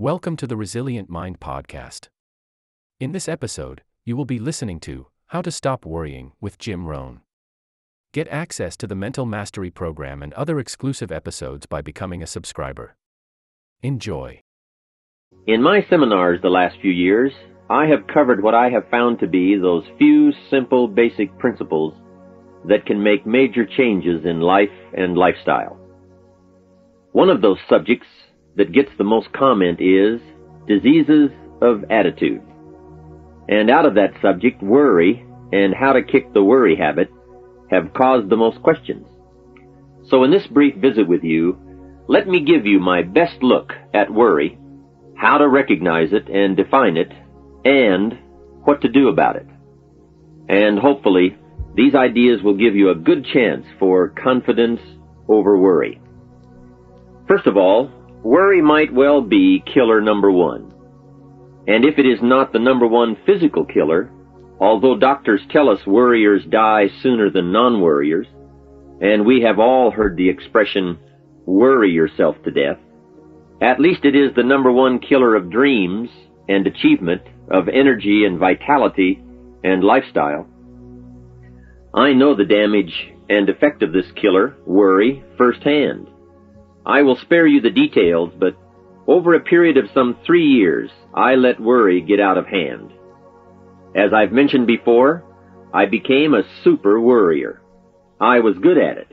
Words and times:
Welcome 0.00 0.36
to 0.38 0.48
the 0.48 0.56
Resilient 0.56 1.08
Mind 1.08 1.38
Podcast. 1.38 2.08
In 2.98 3.12
this 3.12 3.28
episode, 3.28 3.84
you 4.04 4.16
will 4.16 4.24
be 4.24 4.40
listening 4.40 4.80
to 4.80 5.06
How 5.26 5.40
to 5.40 5.52
Stop 5.52 5.86
Worrying 5.86 6.32
with 6.40 6.58
Jim 6.58 6.88
Rohn. 6.88 7.20
Get 8.12 8.26
access 8.26 8.76
to 8.78 8.88
the 8.88 8.96
Mental 8.96 9.24
Mastery 9.24 9.70
Program 9.70 10.20
and 10.20 10.32
other 10.32 10.58
exclusive 10.58 11.12
episodes 11.12 11.66
by 11.66 11.80
becoming 11.80 12.24
a 12.24 12.26
subscriber. 12.26 12.96
Enjoy. 13.84 14.40
In 15.46 15.62
my 15.62 15.86
seminars 15.88 16.42
the 16.42 16.48
last 16.48 16.74
few 16.80 16.90
years, 16.90 17.32
I 17.70 17.86
have 17.86 18.08
covered 18.12 18.42
what 18.42 18.56
I 18.56 18.70
have 18.70 18.90
found 18.90 19.20
to 19.20 19.28
be 19.28 19.54
those 19.54 19.84
few 19.96 20.32
simple 20.50 20.88
basic 20.88 21.38
principles 21.38 21.94
that 22.66 22.84
can 22.84 23.00
make 23.00 23.26
major 23.26 23.64
changes 23.64 24.24
in 24.24 24.40
life 24.40 24.74
and 24.98 25.16
lifestyle. 25.16 25.78
One 27.12 27.30
of 27.30 27.42
those 27.42 27.58
subjects 27.68 28.08
that 28.56 28.72
gets 28.72 28.90
the 28.98 29.04
most 29.04 29.32
comment 29.32 29.80
is 29.80 30.20
diseases 30.66 31.30
of 31.60 31.84
attitude. 31.90 32.42
And 33.48 33.70
out 33.70 33.86
of 33.86 33.94
that 33.94 34.14
subject, 34.22 34.62
worry 34.62 35.24
and 35.52 35.74
how 35.74 35.92
to 35.92 36.02
kick 36.02 36.32
the 36.32 36.42
worry 36.42 36.76
habit 36.76 37.10
have 37.70 37.92
caused 37.94 38.30
the 38.30 38.36
most 38.36 38.62
questions. 38.62 39.06
So 40.08 40.24
in 40.24 40.30
this 40.30 40.46
brief 40.46 40.76
visit 40.76 41.08
with 41.08 41.22
you, 41.22 41.58
let 42.08 42.28
me 42.28 42.44
give 42.44 42.66
you 42.66 42.78
my 42.80 43.02
best 43.02 43.42
look 43.42 43.72
at 43.94 44.12
worry, 44.12 44.58
how 45.16 45.38
to 45.38 45.48
recognize 45.48 46.12
it 46.12 46.28
and 46.28 46.56
define 46.56 46.96
it, 46.96 47.12
and 47.64 48.18
what 48.64 48.82
to 48.82 48.88
do 48.88 49.08
about 49.08 49.36
it. 49.36 49.46
And 50.48 50.78
hopefully, 50.78 51.36
these 51.74 51.94
ideas 51.94 52.42
will 52.42 52.56
give 52.56 52.76
you 52.76 52.90
a 52.90 52.94
good 52.94 53.24
chance 53.32 53.64
for 53.78 54.10
confidence 54.10 54.80
over 55.28 55.58
worry. 55.58 56.00
First 57.26 57.46
of 57.46 57.56
all, 57.56 57.90
worry 58.24 58.62
might 58.62 58.92
well 58.92 59.20
be 59.20 59.62
killer 59.72 60.00
number 60.00 60.30
one. 60.30 60.72
And 61.68 61.84
if 61.84 61.98
it 61.98 62.06
is 62.06 62.18
not 62.22 62.52
the 62.52 62.58
number 62.58 62.86
one 62.86 63.16
physical 63.24 63.64
killer, 63.64 64.10
although 64.60 64.98
doctors 64.98 65.40
tell 65.50 65.68
us 65.68 65.86
worriers 65.86 66.42
die 66.48 66.88
sooner 67.02 67.30
than 67.30 67.52
non-worriers, 67.52 68.26
and 69.00 69.24
we 69.24 69.42
have 69.42 69.58
all 69.58 69.90
heard 69.90 70.16
the 70.16 70.28
expression, 70.28 70.98
worry 71.46 71.90
yourself 71.90 72.36
to 72.44 72.50
death, 72.50 72.78
at 73.60 73.80
least 73.80 74.04
it 74.04 74.16
is 74.16 74.34
the 74.34 74.42
number 74.42 74.72
one 74.72 74.98
killer 74.98 75.34
of 75.36 75.50
dreams 75.50 76.10
and 76.48 76.66
achievement, 76.66 77.22
of 77.50 77.68
energy 77.68 78.24
and 78.24 78.38
vitality 78.38 79.22
and 79.62 79.84
lifestyle. 79.84 80.46
I 81.94 82.12
know 82.12 82.34
the 82.34 82.44
damage 82.44 83.12
and 83.28 83.48
effect 83.48 83.82
of 83.82 83.92
this 83.92 84.10
killer, 84.20 84.56
worry, 84.66 85.22
firsthand. 85.38 86.08
I 86.86 87.02
will 87.02 87.16
spare 87.16 87.46
you 87.46 87.60
the 87.60 87.70
details, 87.70 88.32
but 88.38 88.56
over 89.06 89.34
a 89.34 89.40
period 89.40 89.76
of 89.76 89.90
some 89.94 90.18
three 90.26 90.46
years, 90.46 90.90
I 91.14 91.34
let 91.34 91.60
worry 91.60 92.00
get 92.00 92.20
out 92.20 92.38
of 92.38 92.46
hand. 92.46 92.92
As 93.94 94.12
I've 94.12 94.32
mentioned 94.32 94.66
before, 94.66 95.24
I 95.72 95.86
became 95.86 96.34
a 96.34 96.42
super 96.62 97.00
worrier. 97.00 97.62
I 98.20 98.40
was 98.40 98.56
good 98.62 98.78
at 98.78 98.98
it. 98.98 99.08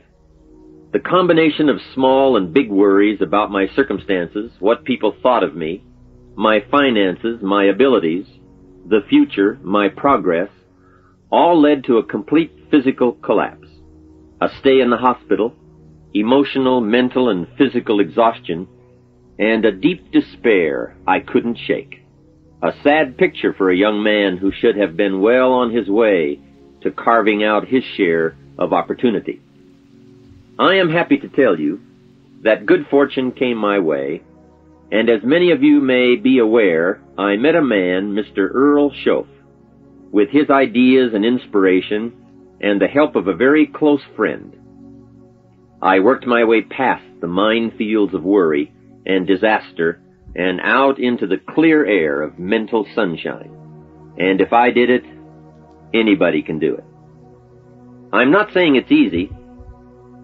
The 0.92 0.98
combination 0.98 1.68
of 1.68 1.80
small 1.94 2.36
and 2.36 2.52
big 2.52 2.70
worries 2.70 3.20
about 3.22 3.50
my 3.50 3.66
circumstances, 3.74 4.52
what 4.60 4.84
people 4.84 5.16
thought 5.22 5.42
of 5.42 5.56
me, 5.56 5.82
my 6.36 6.60
finances, 6.70 7.40
my 7.42 7.64
abilities, 7.64 8.26
the 8.88 9.00
future, 9.08 9.58
my 9.62 9.88
progress, 9.88 10.50
all 11.30 11.60
led 11.60 11.84
to 11.84 11.96
a 11.96 12.04
complete 12.04 12.52
physical 12.70 13.12
collapse. 13.12 13.68
A 14.40 14.48
stay 14.60 14.80
in 14.80 14.90
the 14.90 14.96
hospital, 14.96 15.54
emotional, 16.14 16.80
mental, 16.80 17.28
and 17.28 17.46
physical 17.56 18.00
exhaustion, 18.00 18.68
and 19.38 19.64
a 19.64 19.72
deep 19.72 20.12
despair 20.12 20.96
I 21.06 21.20
couldn't 21.20 21.58
shake. 21.66 22.02
A 22.62 22.72
sad 22.82 23.16
picture 23.16 23.52
for 23.52 23.70
a 23.70 23.76
young 23.76 24.02
man 24.02 24.36
who 24.36 24.52
should 24.52 24.76
have 24.76 24.96
been 24.96 25.20
well 25.20 25.52
on 25.52 25.74
his 25.74 25.88
way 25.88 26.40
to 26.82 26.90
carving 26.90 27.42
out 27.42 27.66
his 27.66 27.82
share 27.96 28.36
of 28.58 28.72
opportunity. 28.72 29.40
I 30.58 30.74
am 30.74 30.90
happy 30.90 31.18
to 31.18 31.28
tell 31.28 31.58
you 31.58 31.80
that 32.42 32.66
good 32.66 32.86
fortune 32.90 33.32
came 33.32 33.56
my 33.56 33.78
way, 33.78 34.22
and 34.90 35.08
as 35.08 35.22
many 35.24 35.50
of 35.50 35.62
you 35.62 35.80
may 35.80 36.16
be 36.16 36.38
aware, 36.38 37.00
I 37.16 37.36
met 37.36 37.56
a 37.56 37.62
man, 37.62 38.14
Mr. 38.14 38.50
Earl 38.52 38.90
Shoaff, 38.90 39.26
with 40.12 40.28
his 40.28 40.50
ideas 40.50 41.14
and 41.14 41.24
inspiration 41.24 42.12
and 42.60 42.80
the 42.80 42.86
help 42.86 43.16
of 43.16 43.26
a 43.26 43.34
very 43.34 43.66
close 43.66 44.02
friend. 44.14 44.56
I 45.82 45.98
worked 45.98 46.26
my 46.26 46.44
way 46.44 46.62
past 46.62 47.02
the 47.20 47.26
minefields 47.26 48.14
of 48.14 48.22
worry 48.22 48.72
and 49.04 49.26
disaster 49.26 50.00
and 50.36 50.60
out 50.62 51.00
into 51.00 51.26
the 51.26 51.38
clear 51.38 51.84
air 51.84 52.22
of 52.22 52.38
mental 52.38 52.86
sunshine. 52.94 53.50
And 54.16 54.40
if 54.40 54.52
I 54.52 54.70
did 54.70 54.90
it, 54.90 55.04
anybody 55.92 56.40
can 56.42 56.60
do 56.60 56.76
it. 56.76 56.84
I'm 58.12 58.30
not 58.30 58.52
saying 58.52 58.76
it's 58.76 58.92
easy. 58.92 59.32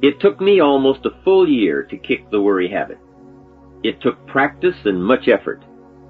It 0.00 0.20
took 0.20 0.40
me 0.40 0.60
almost 0.60 1.04
a 1.04 1.22
full 1.24 1.48
year 1.48 1.82
to 1.82 1.96
kick 1.96 2.30
the 2.30 2.40
worry 2.40 2.70
habit. 2.70 2.98
It 3.82 4.00
took 4.00 4.28
practice 4.28 4.76
and 4.84 5.02
much 5.02 5.26
effort, 5.26 5.64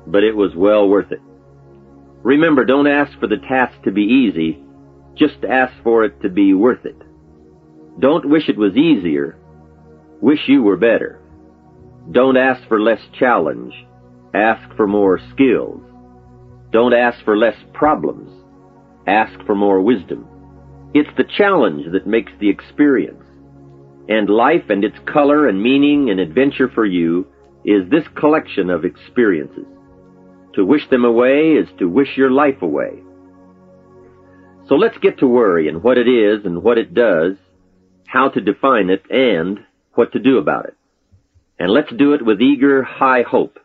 but 0.07 0.25
it 0.25 0.37
was 0.37 0.55
well 0.55 0.87
worth 0.89 1.11
it. 1.11 1.23
Remember, 2.23 2.67
don't 2.67 2.87
ask 2.87 3.19
for 3.19 3.29
the 3.29 3.39
task 3.39 3.83
to 3.85 3.93
be 3.93 4.03
easy, 4.03 4.63
just 5.15 5.43
ask 5.49 5.73
for 5.83 6.05
it 6.05 6.21
to 6.21 6.29
be 6.29 6.53
worth 6.53 6.85
it. 6.85 7.01
Don't 7.99 8.29
wish 8.29 8.49
it 8.49 8.59
was 8.59 8.77
easier. 8.77 9.38
Wish 10.21 10.41
you 10.49 10.63
were 10.63 10.77
better. 10.77 11.21
Don't 12.11 12.37
ask 12.37 12.67
for 12.69 12.81
less 12.81 13.01
challenge. 13.19 13.75
Ask 14.35 14.75
for 14.77 14.87
more 14.87 15.21
skills. 15.33 15.81
Don't 16.73 16.95
ask 16.95 17.25
for 17.25 17.37
less 17.37 17.57
problems. 17.73 18.31
Ask 19.07 19.39
for 19.47 19.55
more 19.55 19.81
wisdom. 19.81 20.27
It's 20.95 21.11
the 21.17 21.29
challenge 21.37 21.93
that 21.93 22.07
makes 22.07 22.33
the 22.41 22.49
experience. 22.49 23.23
And 24.09 24.29
life 24.29 24.65
and 24.71 24.85
its 24.85 24.97
color 25.07 25.49
and 25.49 25.63
meaning 25.63 26.11
and 26.11 26.19
adventure 26.19 26.69
for 26.69 26.85
you 26.85 27.27
is 27.65 27.89
this 27.91 28.05
collection 28.15 28.71
of 28.71 28.85
experiences. 28.85 29.67
To 30.55 30.65
wish 30.65 30.89
them 30.91 31.05
away 31.05 31.53
is 31.53 31.69
to 31.79 31.89
wish 31.89 32.17
your 32.17 32.31
life 32.31 32.63
away. 32.63 33.03
So 34.69 34.75
let's 34.75 34.99
get 34.99 35.19
to 35.19 35.27
worry 35.27 35.69
and 35.69 35.83
what 35.83 35.99
it 35.99 36.09
is 36.09 36.45
and 36.45 36.63
what 36.63 36.79
it 36.79 36.95
does 36.95 37.37
how 38.09 38.31
to 38.31 38.41
define 38.41 38.89
it, 38.91 39.03
and 39.11 39.61
what 39.99 40.13
to 40.13 40.21
do 40.21 40.39
about 40.39 40.67
it. 40.67 40.77
And 41.59 41.71
let's 41.73 41.93
do 41.93 42.13
it 42.15 42.25
with 42.25 42.41
eager, 42.41 42.85
high 42.85 43.23
hope 43.23 43.59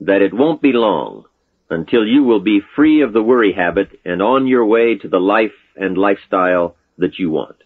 that 0.00 0.22
it 0.22 0.32
won't 0.32 0.62
be 0.62 0.72
long 0.72 1.24
until 1.68 2.06
you 2.06 2.22
will 2.22 2.40
be 2.40 2.60
free 2.76 3.02
of 3.02 3.12
the 3.12 3.22
worry 3.22 3.52
habit 3.52 3.88
and 4.04 4.22
on 4.22 4.46
your 4.46 4.64
way 4.64 4.96
to 4.96 5.08
the 5.08 5.18
life 5.18 5.50
and 5.74 5.98
lifestyle 5.98 6.76
that 6.98 7.18
you 7.18 7.30
want. 7.30 7.56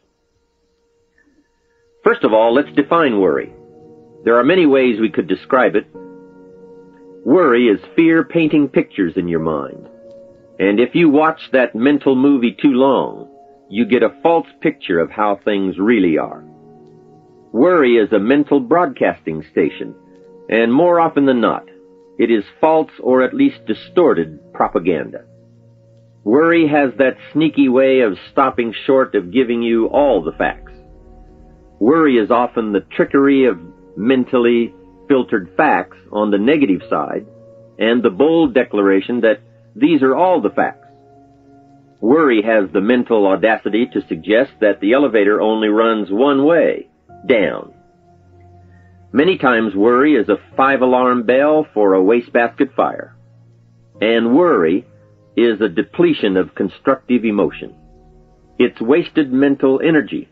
First 2.02 2.24
of 2.24 2.32
all, 2.32 2.54
let's 2.54 2.74
define 2.74 3.20
worry. 3.20 3.52
There 4.24 4.38
are 4.38 4.44
many 4.44 4.64
ways 4.64 4.98
we 4.98 5.10
could 5.10 5.28
describe 5.28 5.74
it. 5.76 5.86
Worry 7.26 7.66
is 7.66 7.80
fear 7.96 8.24
painting 8.24 8.68
pictures 8.68 9.14
in 9.16 9.28
your 9.28 9.40
mind. 9.40 9.88
And 10.58 10.80
if 10.80 10.94
you 10.94 11.10
watch 11.10 11.40
that 11.52 11.74
mental 11.74 12.14
movie 12.14 12.56
too 12.58 12.72
long, 12.72 13.28
you 13.68 13.84
get 13.84 14.02
a 14.02 14.16
false 14.22 14.46
picture 14.60 15.00
of 15.00 15.10
how 15.10 15.38
things 15.44 15.78
really 15.78 16.16
are. 16.16 16.44
Worry 17.52 17.96
is 17.96 18.12
a 18.12 18.18
mental 18.18 18.60
broadcasting 18.60 19.44
station, 19.50 19.94
and 20.48 20.72
more 20.72 21.00
often 21.00 21.26
than 21.26 21.40
not, 21.40 21.64
it 22.18 22.30
is 22.30 22.44
false 22.60 22.90
or 23.00 23.22
at 23.22 23.34
least 23.34 23.66
distorted 23.66 24.52
propaganda. 24.52 25.24
Worry 26.24 26.66
has 26.66 26.92
that 26.98 27.16
sneaky 27.32 27.68
way 27.68 28.00
of 28.00 28.18
stopping 28.32 28.74
short 28.84 29.14
of 29.14 29.32
giving 29.32 29.62
you 29.62 29.86
all 29.86 30.22
the 30.22 30.32
facts. 30.32 30.72
Worry 31.78 32.16
is 32.16 32.30
often 32.30 32.72
the 32.72 32.80
trickery 32.80 33.44
of 33.44 33.58
mentally 33.96 34.74
filtered 35.08 35.50
facts 35.56 35.98
on 36.10 36.30
the 36.30 36.38
negative 36.38 36.82
side 36.90 37.26
and 37.78 38.02
the 38.02 38.10
bold 38.10 38.54
declaration 38.54 39.20
that 39.20 39.40
these 39.74 40.02
are 40.02 40.16
all 40.16 40.40
the 40.40 40.50
facts. 40.50 40.88
Worry 42.00 42.42
has 42.42 42.70
the 42.72 42.80
mental 42.80 43.26
audacity 43.26 43.86
to 43.92 44.06
suggest 44.08 44.52
that 44.60 44.80
the 44.80 44.94
elevator 44.94 45.40
only 45.40 45.68
runs 45.68 46.08
one 46.10 46.44
way, 46.44 46.88
down. 47.26 47.72
Many 49.12 49.38
times 49.38 49.74
worry 49.74 50.14
is 50.14 50.28
a 50.28 50.40
five 50.56 50.82
alarm 50.82 51.24
bell 51.24 51.66
for 51.72 51.94
a 51.94 52.02
wastebasket 52.02 52.74
fire. 52.74 53.16
And 54.00 54.36
worry 54.36 54.86
is 55.36 55.60
a 55.60 55.68
depletion 55.68 56.36
of 56.36 56.54
constructive 56.54 57.24
emotion. 57.24 57.74
It's 58.58 58.80
wasted 58.80 59.32
mental 59.32 59.80
energy. 59.82 60.28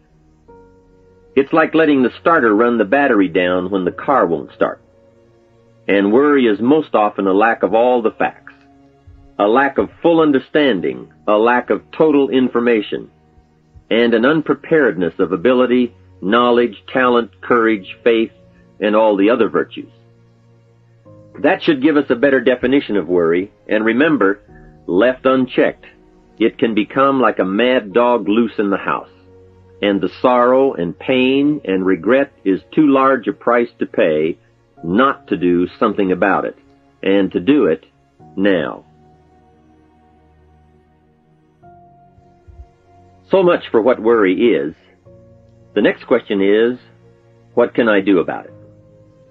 It's 1.36 1.52
like 1.52 1.74
letting 1.74 2.02
the 2.02 2.12
starter 2.20 2.54
run 2.54 2.78
the 2.78 2.84
battery 2.84 3.28
down 3.28 3.70
when 3.70 3.84
the 3.84 3.92
car 3.92 4.26
won't 4.26 4.52
start. 4.52 4.80
And 5.88 6.12
worry 6.12 6.46
is 6.46 6.60
most 6.60 6.94
often 6.94 7.26
a 7.26 7.32
lack 7.32 7.62
of 7.62 7.74
all 7.74 8.02
the 8.02 8.12
facts 8.12 8.44
a 9.38 9.46
lack 9.46 9.78
of 9.78 9.90
full 10.00 10.20
understanding, 10.20 11.12
a 11.26 11.32
lack 11.32 11.70
of 11.70 11.82
total 11.90 12.30
information, 12.30 13.10
and 13.90 14.14
an 14.14 14.24
unpreparedness 14.24 15.14
of 15.18 15.32
ability, 15.32 15.94
knowledge, 16.24 16.82
talent, 16.92 17.40
courage, 17.40 17.96
faith, 18.02 18.32
and 18.80 18.96
all 18.96 19.16
the 19.16 19.30
other 19.30 19.48
virtues. 19.48 19.92
That 21.42 21.62
should 21.62 21.82
give 21.82 21.96
us 21.96 22.06
a 22.08 22.16
better 22.16 22.40
definition 22.40 22.96
of 22.96 23.08
worry, 23.08 23.52
and 23.68 23.84
remember, 23.84 24.40
left 24.86 25.26
unchecked, 25.26 25.84
it 26.38 26.58
can 26.58 26.74
become 26.74 27.20
like 27.20 27.38
a 27.38 27.44
mad 27.44 27.92
dog 27.92 28.28
loose 28.28 28.58
in 28.58 28.70
the 28.70 28.76
house, 28.76 29.10
and 29.82 30.00
the 30.00 30.10
sorrow 30.22 30.72
and 30.72 30.98
pain 30.98 31.60
and 31.64 31.84
regret 31.84 32.32
is 32.44 32.60
too 32.74 32.88
large 32.88 33.28
a 33.28 33.32
price 33.32 33.70
to 33.78 33.86
pay 33.86 34.38
not 34.82 35.26
to 35.28 35.36
do 35.36 35.66
something 35.78 36.12
about 36.12 36.44
it, 36.44 36.56
and 37.02 37.32
to 37.32 37.40
do 37.40 37.66
it 37.66 37.84
now. 38.36 38.84
So 43.30 43.42
much 43.42 43.64
for 43.70 43.80
what 43.80 44.00
worry 44.00 44.34
is. 44.34 44.74
The 45.74 45.82
next 45.82 46.06
question 46.06 46.40
is, 46.40 46.78
what 47.54 47.74
can 47.74 47.88
I 47.88 48.00
do 48.00 48.20
about 48.20 48.46
it? 48.46 48.54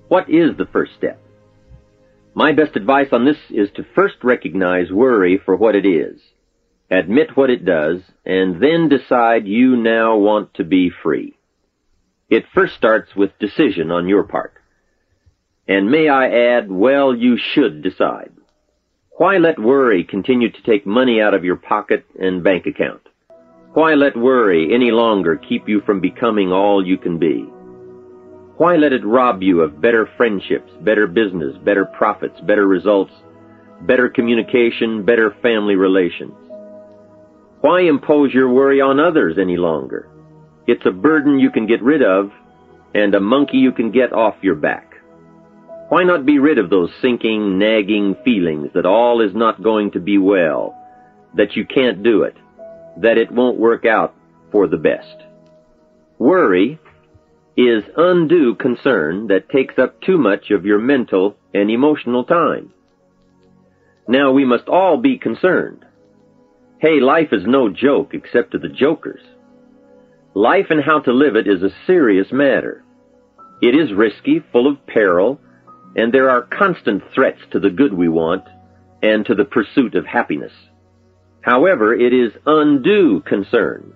What 0.09 0.29
is 0.29 0.57
the 0.57 0.65
first 0.65 0.91
step? 0.97 1.19
My 2.35 2.51
best 2.51 2.75
advice 2.75 3.09
on 3.11 3.25
this 3.25 3.37
is 3.49 3.69
to 3.75 3.85
first 3.95 4.15
recognize 4.23 4.91
worry 4.91 5.39
for 5.43 5.55
what 5.55 5.75
it 5.75 5.85
is, 5.85 6.19
admit 6.89 7.37
what 7.37 7.49
it 7.49 7.63
does, 7.63 8.01
and 8.25 8.61
then 8.61 8.89
decide 8.89 9.47
you 9.47 9.77
now 9.77 10.17
want 10.17 10.53
to 10.55 10.63
be 10.63 10.91
free. 11.01 11.37
It 12.29 12.45
first 12.53 12.75
starts 12.75 13.15
with 13.15 13.37
decision 13.39 13.91
on 13.91 14.07
your 14.07 14.23
part. 14.23 14.55
And 15.67 15.91
may 15.91 16.09
I 16.09 16.27
add, 16.57 16.69
well, 16.69 17.15
you 17.15 17.37
should 17.37 17.83
decide. 17.83 18.31
Why 19.11 19.37
let 19.37 19.59
worry 19.59 20.03
continue 20.03 20.51
to 20.51 20.63
take 20.63 20.85
money 20.85 21.21
out 21.21 21.33
of 21.33 21.45
your 21.45 21.55
pocket 21.55 22.05
and 22.19 22.43
bank 22.43 22.65
account? 22.65 23.07
Why 23.73 23.95
let 23.95 24.15
worry 24.15 24.71
any 24.71 24.91
longer 24.91 25.35
keep 25.35 25.67
you 25.67 25.81
from 25.81 25.99
becoming 25.99 26.51
all 26.51 26.85
you 26.85 26.95
can 26.95 27.17
be? 27.17 27.41
Why 28.57 28.75
let 28.75 28.93
it 28.93 29.03
rob 29.03 29.41
you 29.41 29.61
of 29.61 29.81
better 29.81 30.07
friendships, 30.15 30.71
better 30.81 31.07
business, 31.07 31.57
better 31.65 31.85
profits, 31.85 32.39
better 32.41 32.67
results, 32.67 33.11
better 33.81 34.09
communication, 34.09 35.03
better 35.03 35.35
family 35.41 35.73
relations? 35.73 36.35
Why 37.61 37.81
impose 37.81 38.31
your 38.31 38.53
worry 38.53 38.79
on 38.79 38.99
others 38.99 39.37
any 39.41 39.57
longer? 39.57 40.07
It's 40.67 40.85
a 40.85 40.91
burden 40.91 41.39
you 41.39 41.49
can 41.49 41.65
get 41.65 41.81
rid 41.81 42.03
of 42.03 42.29
and 42.93 43.15
a 43.15 43.19
monkey 43.19 43.57
you 43.57 43.71
can 43.71 43.91
get 43.91 44.13
off 44.13 44.35
your 44.43 44.55
back. 44.55 44.93
Why 45.89 46.03
not 46.03 46.27
be 46.27 46.37
rid 46.37 46.59
of 46.59 46.69
those 46.69 46.91
sinking, 47.01 47.57
nagging 47.57 48.17
feelings 48.23 48.69
that 48.75 48.85
all 48.85 49.19
is 49.19 49.33
not 49.33 49.63
going 49.63 49.89
to 49.93 49.99
be 49.99 50.19
well, 50.19 50.75
that 51.35 51.55
you 51.55 51.65
can't 51.65 52.03
do 52.03 52.21
it, 52.21 52.35
that 52.97 53.17
it 53.17 53.31
won't 53.31 53.59
work 53.59 53.85
out 53.85 54.15
for 54.51 54.67
the 54.67 54.77
best. 54.77 55.23
Worry 56.19 56.79
is 57.55 57.83
undue 57.95 58.55
concern 58.55 59.27
that 59.27 59.49
takes 59.49 59.77
up 59.77 60.01
too 60.01 60.17
much 60.17 60.51
of 60.51 60.65
your 60.65 60.79
mental 60.79 61.35
and 61.53 61.69
emotional 61.69 62.23
time. 62.23 62.73
Now 64.07 64.31
we 64.31 64.45
must 64.45 64.67
all 64.67 64.97
be 64.97 65.17
concerned. 65.17 65.85
Hey, 66.79 66.99
life 66.99 67.29
is 67.31 67.43
no 67.45 67.69
joke 67.69 68.13
except 68.13 68.51
to 68.51 68.57
the 68.57 68.69
jokers. 68.69 69.21
Life 70.33 70.67
and 70.69 70.83
how 70.83 70.99
to 70.99 71.13
live 71.13 71.35
it 71.35 71.47
is 71.47 71.61
a 71.61 71.75
serious 71.85 72.27
matter. 72.31 72.83
It 73.61 73.75
is 73.75 73.93
risky, 73.93 74.43
full 74.51 74.67
of 74.67 74.85
peril, 74.87 75.39
and 75.95 76.11
there 76.11 76.29
are 76.29 76.41
constant 76.41 77.03
threats 77.13 77.39
to 77.51 77.59
the 77.59 77.69
good 77.69 77.93
we 77.93 78.09
want 78.09 78.43
and 79.01 79.25
to 79.25 79.35
the 79.35 79.45
pursuit 79.45 79.95
of 79.95 80.05
happiness. 80.05 80.51
However, 81.43 81.93
it 81.93 82.13
is 82.13 82.31
undue 82.45 83.21
concern, 83.21 83.93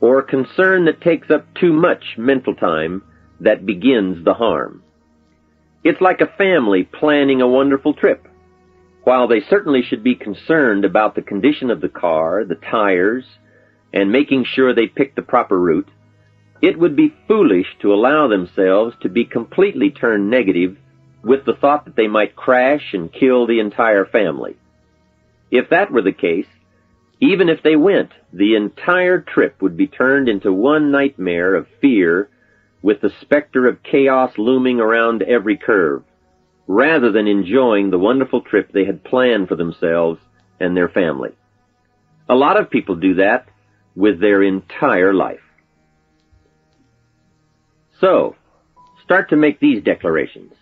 or 0.00 0.22
concern 0.22 0.84
that 0.84 1.00
takes 1.00 1.30
up 1.30 1.46
too 1.54 1.72
much 1.72 2.16
mental 2.18 2.54
time, 2.54 3.02
that 3.40 3.66
begins 3.66 4.24
the 4.24 4.34
harm. 4.34 4.82
It's 5.82 6.00
like 6.00 6.20
a 6.20 6.36
family 6.38 6.84
planning 6.84 7.40
a 7.40 7.48
wonderful 7.48 7.94
trip. 7.94 8.28
While 9.04 9.26
they 9.26 9.40
certainly 9.40 9.82
should 9.82 10.04
be 10.04 10.14
concerned 10.14 10.84
about 10.84 11.14
the 11.14 11.22
condition 11.22 11.70
of 11.70 11.80
the 11.80 11.88
car, 11.88 12.44
the 12.44 12.54
tires, 12.54 13.24
and 13.92 14.12
making 14.12 14.44
sure 14.44 14.74
they 14.74 14.86
pick 14.86 15.14
the 15.14 15.22
proper 15.22 15.58
route, 15.58 15.88
it 16.60 16.78
would 16.78 16.94
be 16.94 17.14
foolish 17.26 17.66
to 17.80 17.92
allow 17.92 18.28
themselves 18.28 18.94
to 19.02 19.08
be 19.08 19.24
completely 19.24 19.90
turned 19.90 20.30
negative 20.30 20.76
with 21.24 21.44
the 21.44 21.54
thought 21.54 21.86
that 21.86 21.96
they 21.96 22.06
might 22.06 22.36
crash 22.36 22.92
and 22.92 23.12
kill 23.12 23.46
the 23.46 23.60
entire 23.60 24.04
family. 24.04 24.56
If 25.50 25.70
that 25.70 25.90
were 25.90 26.02
the 26.02 26.12
case, 26.12 26.46
even 27.22 27.48
if 27.48 27.62
they 27.62 27.76
went, 27.76 28.10
the 28.32 28.56
entire 28.56 29.20
trip 29.20 29.62
would 29.62 29.76
be 29.76 29.86
turned 29.86 30.28
into 30.28 30.52
one 30.52 30.90
nightmare 30.90 31.54
of 31.54 31.68
fear 31.80 32.28
with 32.82 33.00
the 33.00 33.12
specter 33.20 33.68
of 33.68 33.80
chaos 33.84 34.32
looming 34.36 34.80
around 34.80 35.22
every 35.22 35.56
curve, 35.56 36.02
rather 36.66 37.12
than 37.12 37.28
enjoying 37.28 37.90
the 37.90 37.98
wonderful 37.98 38.40
trip 38.40 38.72
they 38.72 38.84
had 38.84 39.04
planned 39.04 39.46
for 39.46 39.54
themselves 39.54 40.18
and 40.58 40.76
their 40.76 40.88
family. 40.88 41.30
A 42.28 42.34
lot 42.34 42.56
of 42.56 42.70
people 42.70 42.96
do 42.96 43.14
that 43.14 43.46
with 43.94 44.20
their 44.20 44.42
entire 44.42 45.14
life. 45.14 45.38
So, 48.00 48.34
start 49.04 49.30
to 49.30 49.36
make 49.36 49.60
these 49.60 49.84
declarations. 49.84 50.54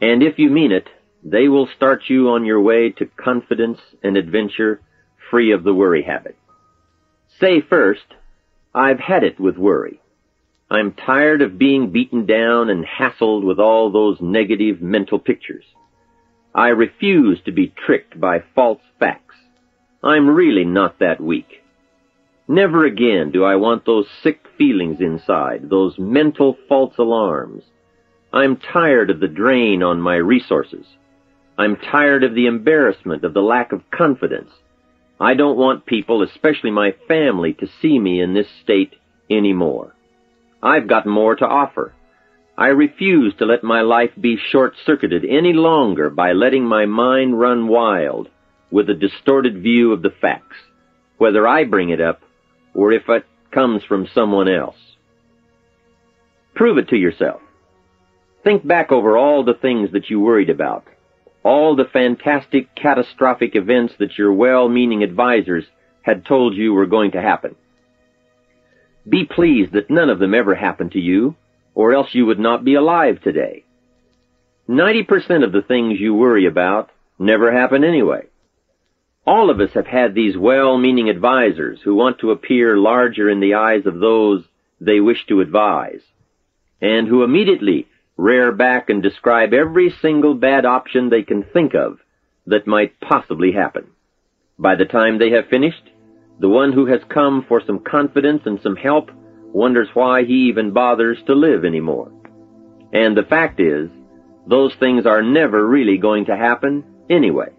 And 0.00 0.22
if 0.22 0.38
you 0.38 0.48
mean 0.48 0.70
it, 0.70 0.86
they 1.24 1.48
will 1.48 1.68
start 1.74 2.02
you 2.06 2.28
on 2.28 2.44
your 2.44 2.60
way 2.60 2.90
to 2.90 3.06
confidence 3.06 3.80
and 4.04 4.16
adventure 4.16 4.80
free 5.30 5.52
of 5.52 5.64
the 5.64 5.74
worry 5.74 6.02
habit. 6.02 6.36
Say 7.40 7.60
first, 7.60 8.14
I've 8.74 9.00
had 9.00 9.24
it 9.24 9.40
with 9.40 9.56
worry. 9.56 10.00
I'm 10.70 10.92
tired 10.92 11.42
of 11.42 11.58
being 11.58 11.92
beaten 11.92 12.26
down 12.26 12.70
and 12.70 12.84
hassled 12.84 13.44
with 13.44 13.60
all 13.60 13.90
those 13.90 14.20
negative 14.20 14.82
mental 14.82 15.18
pictures. 15.18 15.64
I 16.54 16.68
refuse 16.68 17.40
to 17.44 17.52
be 17.52 17.68
tricked 17.68 18.18
by 18.18 18.42
false 18.54 18.80
facts. 18.98 19.36
I'm 20.02 20.28
really 20.28 20.64
not 20.64 20.98
that 20.98 21.20
weak. 21.20 21.62
Never 22.48 22.84
again 22.84 23.30
do 23.30 23.44
I 23.44 23.56
want 23.56 23.84
those 23.84 24.06
sick 24.22 24.40
feelings 24.56 25.00
inside, 25.00 25.68
those 25.68 25.98
mental 25.98 26.56
false 26.68 26.96
alarms. 26.98 27.64
I'm 28.32 28.56
tired 28.56 29.10
of 29.10 29.20
the 29.20 29.28
drain 29.28 29.82
on 29.82 30.00
my 30.00 30.16
resources. 30.16 30.86
I'm 31.58 31.76
tired 31.76 32.24
of 32.24 32.34
the 32.34 32.46
embarrassment 32.46 33.24
of 33.24 33.34
the 33.34 33.42
lack 33.42 33.72
of 33.72 33.90
confidence. 33.90 34.50
I 35.18 35.34
don't 35.34 35.56
want 35.56 35.86
people, 35.86 36.22
especially 36.22 36.70
my 36.70 36.94
family, 37.08 37.54
to 37.54 37.68
see 37.80 37.98
me 37.98 38.20
in 38.20 38.34
this 38.34 38.48
state 38.62 38.94
anymore. 39.30 39.94
I've 40.62 40.88
got 40.88 41.06
more 41.06 41.34
to 41.36 41.46
offer. 41.46 41.94
I 42.58 42.68
refuse 42.68 43.34
to 43.38 43.46
let 43.46 43.62
my 43.62 43.82
life 43.82 44.10
be 44.18 44.38
short-circuited 44.50 45.24
any 45.24 45.52
longer 45.52 46.10
by 46.10 46.32
letting 46.32 46.64
my 46.64 46.86
mind 46.86 47.38
run 47.38 47.68
wild 47.68 48.28
with 48.70 48.90
a 48.90 48.94
distorted 48.94 49.62
view 49.62 49.92
of 49.92 50.02
the 50.02 50.14
facts, 50.20 50.56
whether 51.18 51.46
I 51.46 51.64
bring 51.64 51.90
it 51.90 52.00
up 52.00 52.20
or 52.74 52.92
if 52.92 53.08
it 53.08 53.24
comes 53.50 53.82
from 53.84 54.08
someone 54.14 54.48
else. 54.48 54.76
Prove 56.54 56.78
it 56.78 56.88
to 56.88 56.96
yourself. 56.96 57.40
Think 58.44 58.66
back 58.66 58.92
over 58.92 59.16
all 59.16 59.44
the 59.44 59.54
things 59.54 59.92
that 59.92 60.10
you 60.10 60.20
worried 60.20 60.50
about 60.50 60.84
all 61.46 61.76
the 61.76 61.84
fantastic, 61.84 62.74
catastrophic 62.74 63.54
events 63.54 63.94
that 64.00 64.18
your 64.18 64.32
well-meaning 64.32 65.04
advisers 65.04 65.64
had 66.02 66.26
told 66.26 66.56
you 66.56 66.72
were 66.72 66.86
going 66.86 67.12
to 67.12 67.22
happen. 67.22 67.54
Be 69.08 69.24
pleased 69.24 69.72
that 69.72 69.88
none 69.88 70.10
of 70.10 70.18
them 70.18 70.34
ever 70.34 70.56
happened 70.56 70.90
to 70.92 70.98
you, 70.98 71.36
or 71.72 71.94
else 71.94 72.08
you 72.12 72.26
would 72.26 72.40
not 72.40 72.64
be 72.64 72.74
alive 72.74 73.22
today. 73.22 73.64
90% 74.68 75.44
of 75.44 75.52
the 75.52 75.62
things 75.62 76.00
you 76.00 76.16
worry 76.16 76.46
about 76.46 76.90
never 77.16 77.52
happen 77.52 77.84
anyway. 77.84 78.22
All 79.24 79.48
of 79.48 79.60
us 79.60 79.70
have 79.74 79.86
had 79.86 80.16
these 80.16 80.36
well-meaning 80.36 81.08
advisers 81.08 81.78
who 81.84 81.94
want 81.94 82.18
to 82.18 82.32
appear 82.32 82.76
larger 82.76 83.30
in 83.30 83.38
the 83.38 83.54
eyes 83.54 83.86
of 83.86 84.00
those 84.00 84.42
they 84.80 84.98
wish 84.98 85.24
to 85.28 85.40
advise, 85.40 86.02
and 86.80 87.06
who 87.06 87.22
immediately 87.22 87.86
rear 88.16 88.52
back 88.52 88.88
and 88.88 89.02
describe 89.02 89.52
every 89.52 89.94
single 90.00 90.34
bad 90.34 90.64
option 90.64 91.08
they 91.08 91.22
can 91.22 91.42
think 91.42 91.74
of 91.74 91.98
that 92.46 92.66
might 92.66 92.98
possibly 93.00 93.52
happen. 93.52 93.86
By 94.58 94.76
the 94.76 94.84
time 94.84 95.18
they 95.18 95.30
have 95.30 95.48
finished, 95.48 95.90
the 96.38 96.48
one 96.48 96.72
who 96.72 96.86
has 96.86 97.00
come 97.08 97.44
for 97.46 97.62
some 97.66 97.80
confidence 97.80 98.42
and 98.46 98.60
some 98.62 98.76
help 98.76 99.10
wonders 99.52 99.88
why 99.94 100.24
he 100.24 100.48
even 100.48 100.72
bothers 100.72 101.18
to 101.26 101.34
live 101.34 101.64
anymore. 101.64 102.10
And 102.92 103.16
the 103.16 103.22
fact 103.22 103.60
is, 103.60 103.90
those 104.46 104.74
things 104.78 105.06
are 105.06 105.22
never 105.22 105.66
really 105.66 105.98
going 105.98 106.26
to 106.26 106.36
happen 106.36 106.84
anyway. 107.10 107.50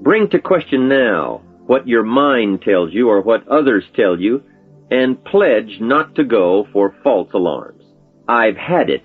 Bring 0.00 0.30
to 0.30 0.38
question 0.38 0.88
now 0.88 1.42
what 1.66 1.86
your 1.86 2.02
mind 2.02 2.62
tells 2.62 2.92
you 2.92 3.08
or 3.08 3.20
what 3.20 3.46
others 3.46 3.84
tell 3.94 4.18
you, 4.18 4.42
and 4.90 5.22
pledge 5.24 5.78
not 5.80 6.14
to 6.16 6.24
go 6.24 6.66
for 6.72 6.96
false 7.04 7.30
alarms. 7.32 7.79
I've 8.30 8.56
had 8.56 8.90
it 8.90 9.02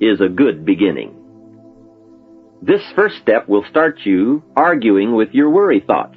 is 0.00 0.20
a 0.20 0.28
good 0.28 0.64
beginning. 0.66 1.14
This 2.60 2.82
first 2.96 3.18
step 3.22 3.48
will 3.48 3.64
start 3.70 4.00
you 4.02 4.42
arguing 4.56 5.14
with 5.14 5.28
your 5.30 5.48
worry 5.48 5.78
thoughts. 5.78 6.16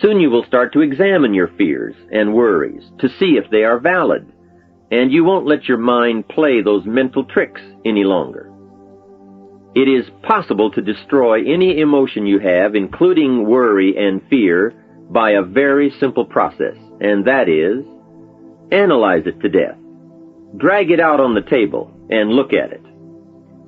Soon 0.00 0.18
you 0.18 0.28
will 0.28 0.44
start 0.44 0.72
to 0.72 0.80
examine 0.80 1.34
your 1.34 1.52
fears 1.56 1.94
and 2.10 2.34
worries 2.34 2.82
to 2.98 3.08
see 3.10 3.38
if 3.38 3.48
they 3.48 3.62
are 3.62 3.78
valid, 3.78 4.26
and 4.90 5.12
you 5.12 5.22
won't 5.22 5.46
let 5.46 5.66
your 5.68 5.78
mind 5.78 6.26
play 6.26 6.62
those 6.62 6.84
mental 6.84 7.24
tricks 7.24 7.60
any 7.84 8.02
longer. 8.02 8.50
It 9.76 9.86
is 9.86 10.10
possible 10.24 10.72
to 10.72 10.82
destroy 10.82 11.44
any 11.44 11.78
emotion 11.78 12.26
you 12.26 12.40
have, 12.40 12.74
including 12.74 13.46
worry 13.46 13.94
and 13.96 14.20
fear, 14.28 14.74
by 15.10 15.30
a 15.30 15.42
very 15.42 15.92
simple 16.00 16.24
process, 16.24 16.74
and 17.00 17.24
that 17.28 17.48
is, 17.48 17.84
analyze 18.72 19.22
it 19.26 19.38
to 19.42 19.48
death. 19.48 19.78
Drag 20.56 20.90
it 20.90 21.00
out 21.00 21.20
on 21.20 21.34
the 21.34 21.42
table 21.42 21.92
and 22.10 22.30
look 22.30 22.52
at 22.52 22.72
it. 22.72 22.82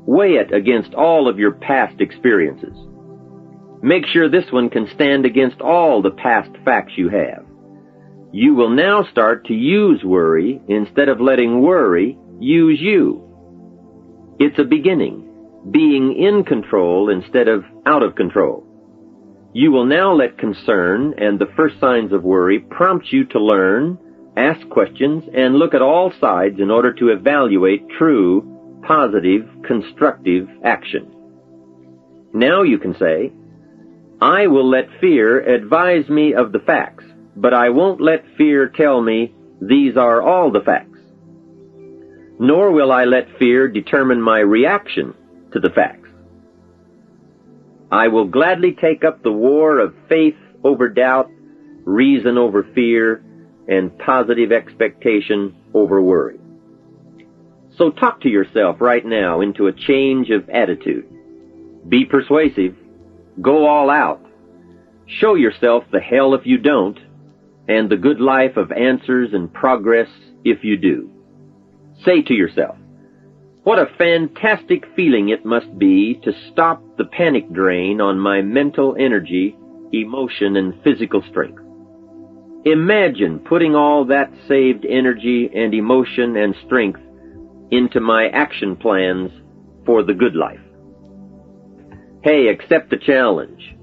Weigh 0.06 0.34
it 0.34 0.52
against 0.52 0.94
all 0.94 1.28
of 1.28 1.38
your 1.38 1.52
past 1.52 2.00
experiences. 2.00 2.74
Make 3.82 4.06
sure 4.06 4.28
this 4.28 4.50
one 4.50 4.70
can 4.70 4.88
stand 4.94 5.24
against 5.24 5.60
all 5.60 6.02
the 6.02 6.10
past 6.10 6.50
facts 6.64 6.92
you 6.96 7.08
have. 7.08 7.44
You 8.32 8.54
will 8.54 8.70
now 8.70 9.04
start 9.10 9.46
to 9.46 9.54
use 9.54 10.04
worry 10.04 10.60
instead 10.68 11.08
of 11.08 11.20
letting 11.20 11.62
worry 11.62 12.18
use 12.38 12.80
you. 12.80 13.26
It's 14.38 14.58
a 14.58 14.64
beginning, 14.64 15.26
being 15.70 16.16
in 16.16 16.44
control 16.44 17.10
instead 17.10 17.48
of 17.48 17.64
out 17.86 18.02
of 18.02 18.14
control. 18.14 18.66
You 19.52 19.72
will 19.72 19.84
now 19.84 20.12
let 20.12 20.38
concern 20.38 21.14
and 21.18 21.38
the 21.38 21.50
first 21.56 21.80
signs 21.80 22.12
of 22.12 22.22
worry 22.22 22.60
prompt 22.60 23.12
you 23.12 23.24
to 23.26 23.40
learn, 23.40 23.98
ask 24.36 24.68
questions, 24.68 25.24
and 25.34 25.56
look 25.56 25.74
at 25.74 25.82
all 25.82 26.12
sides 26.20 26.60
in 26.60 26.70
order 26.70 26.92
to 26.94 27.08
evaluate 27.08 27.88
true, 27.98 28.80
positive, 28.86 29.48
constructive 29.66 30.48
action. 30.64 31.10
Now 32.32 32.62
you 32.62 32.78
can 32.78 32.94
say, 32.98 33.32
I 34.20 34.46
will 34.46 34.68
let 34.68 35.00
fear 35.00 35.40
advise 35.40 36.08
me 36.08 36.34
of 36.34 36.52
the 36.52 36.58
facts, 36.60 37.04
but 37.36 37.54
I 37.54 37.70
won't 37.70 38.00
let 38.00 38.24
fear 38.36 38.68
tell 38.68 39.00
me 39.00 39.34
these 39.60 39.96
are 39.96 40.22
all 40.22 40.50
the 40.50 40.60
facts. 40.60 40.98
Nor 42.38 42.70
will 42.70 42.92
I 42.92 43.04
let 43.04 43.38
fear 43.38 43.68
determine 43.68 44.20
my 44.20 44.38
reaction 44.38 45.14
to 45.52 45.60
the 45.60 45.70
facts. 45.70 46.08
I 47.92 48.08
will 48.08 48.26
gladly 48.26 48.76
take 48.80 49.04
up 49.04 49.22
the 49.22 49.32
war 49.32 49.78
of 49.78 49.94
faith 50.08 50.36
over 50.62 50.88
doubt, 50.88 51.30
reason 51.84 52.38
over 52.38 52.62
fear, 52.74 53.22
and 53.68 53.96
positive 53.98 54.52
expectation 54.52 55.54
over 55.74 56.02
worry. 56.02 56.38
So 57.76 57.90
talk 57.90 58.20
to 58.22 58.28
yourself 58.28 58.80
right 58.80 59.04
now 59.04 59.40
into 59.40 59.66
a 59.66 59.72
change 59.72 60.30
of 60.30 60.48
attitude. 60.50 61.06
Be 61.88 62.04
persuasive 62.04 62.76
Go 63.40 63.66
all 63.66 63.90
out. 63.90 64.20
Show 65.06 65.34
yourself 65.34 65.84
the 65.92 66.00
hell 66.00 66.34
if 66.34 66.44
you 66.44 66.58
don't, 66.58 66.98
and 67.68 67.88
the 67.88 67.96
good 67.96 68.20
life 68.20 68.56
of 68.56 68.70
answers 68.72 69.30
and 69.32 69.52
progress 69.52 70.08
if 70.44 70.62
you 70.62 70.76
do. 70.76 71.10
Say 72.04 72.22
to 72.22 72.34
yourself, 72.34 72.76
what 73.62 73.78
a 73.78 73.94
fantastic 73.98 74.84
feeling 74.96 75.28
it 75.28 75.44
must 75.44 75.78
be 75.78 76.20
to 76.24 76.32
stop 76.50 76.82
the 76.96 77.04
panic 77.04 77.50
drain 77.52 78.00
on 78.00 78.18
my 78.18 78.42
mental 78.42 78.96
energy, 78.98 79.56
emotion, 79.92 80.56
and 80.56 80.82
physical 80.82 81.22
strength. 81.30 81.59
Imagine 82.64 83.38
putting 83.38 83.74
all 83.74 84.04
that 84.06 84.30
saved 84.46 84.84
energy 84.84 85.50
and 85.54 85.72
emotion 85.72 86.36
and 86.36 86.54
strength 86.66 87.00
into 87.70 88.00
my 88.00 88.28
action 88.28 88.76
plans 88.76 89.30
for 89.86 90.02
the 90.02 90.12
good 90.12 90.34
life. 90.34 90.60
Hey, 92.22 92.48
accept 92.48 92.90
the 92.90 92.98
challenge. 92.98 93.74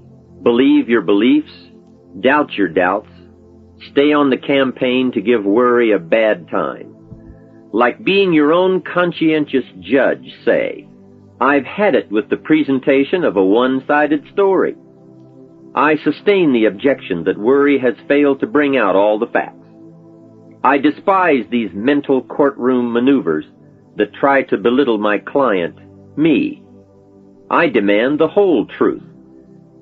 Believe 0.44 0.88
your 0.88 1.02
beliefs, 1.02 1.50
doubt 2.20 2.52
your 2.52 2.68
doubts, 2.68 3.10
stay 3.90 4.12
on 4.12 4.30
the 4.30 4.36
campaign 4.36 5.10
to 5.12 5.20
give 5.20 5.44
worry 5.44 5.90
a 5.90 5.98
bad 5.98 6.48
time. 6.48 6.94
Like 7.72 8.04
being 8.04 8.32
your 8.32 8.52
own 8.52 8.82
conscientious 8.82 9.64
judge, 9.80 10.24
say, 10.44 10.86
I've 11.40 11.64
had 11.64 11.96
it 11.96 12.12
with 12.12 12.30
the 12.30 12.36
presentation 12.36 13.24
of 13.24 13.36
a 13.36 13.44
one-sided 13.44 14.24
story. 14.32 14.76
I 15.78 15.94
sustain 16.02 16.52
the 16.52 16.64
objection 16.64 17.22
that 17.22 17.38
worry 17.38 17.78
has 17.78 17.94
failed 18.08 18.40
to 18.40 18.48
bring 18.48 18.76
out 18.76 18.96
all 18.96 19.20
the 19.20 19.28
facts. 19.28 19.64
I 20.64 20.78
despise 20.78 21.44
these 21.48 21.70
mental 21.72 22.20
courtroom 22.20 22.92
maneuvers 22.92 23.44
that 23.94 24.12
try 24.12 24.42
to 24.42 24.58
belittle 24.58 24.98
my 24.98 25.18
client, 25.18 25.78
me, 26.18 26.64
I 27.48 27.68
demand 27.68 28.18
the 28.18 28.26
whole 28.26 28.66
truth. 28.66 29.04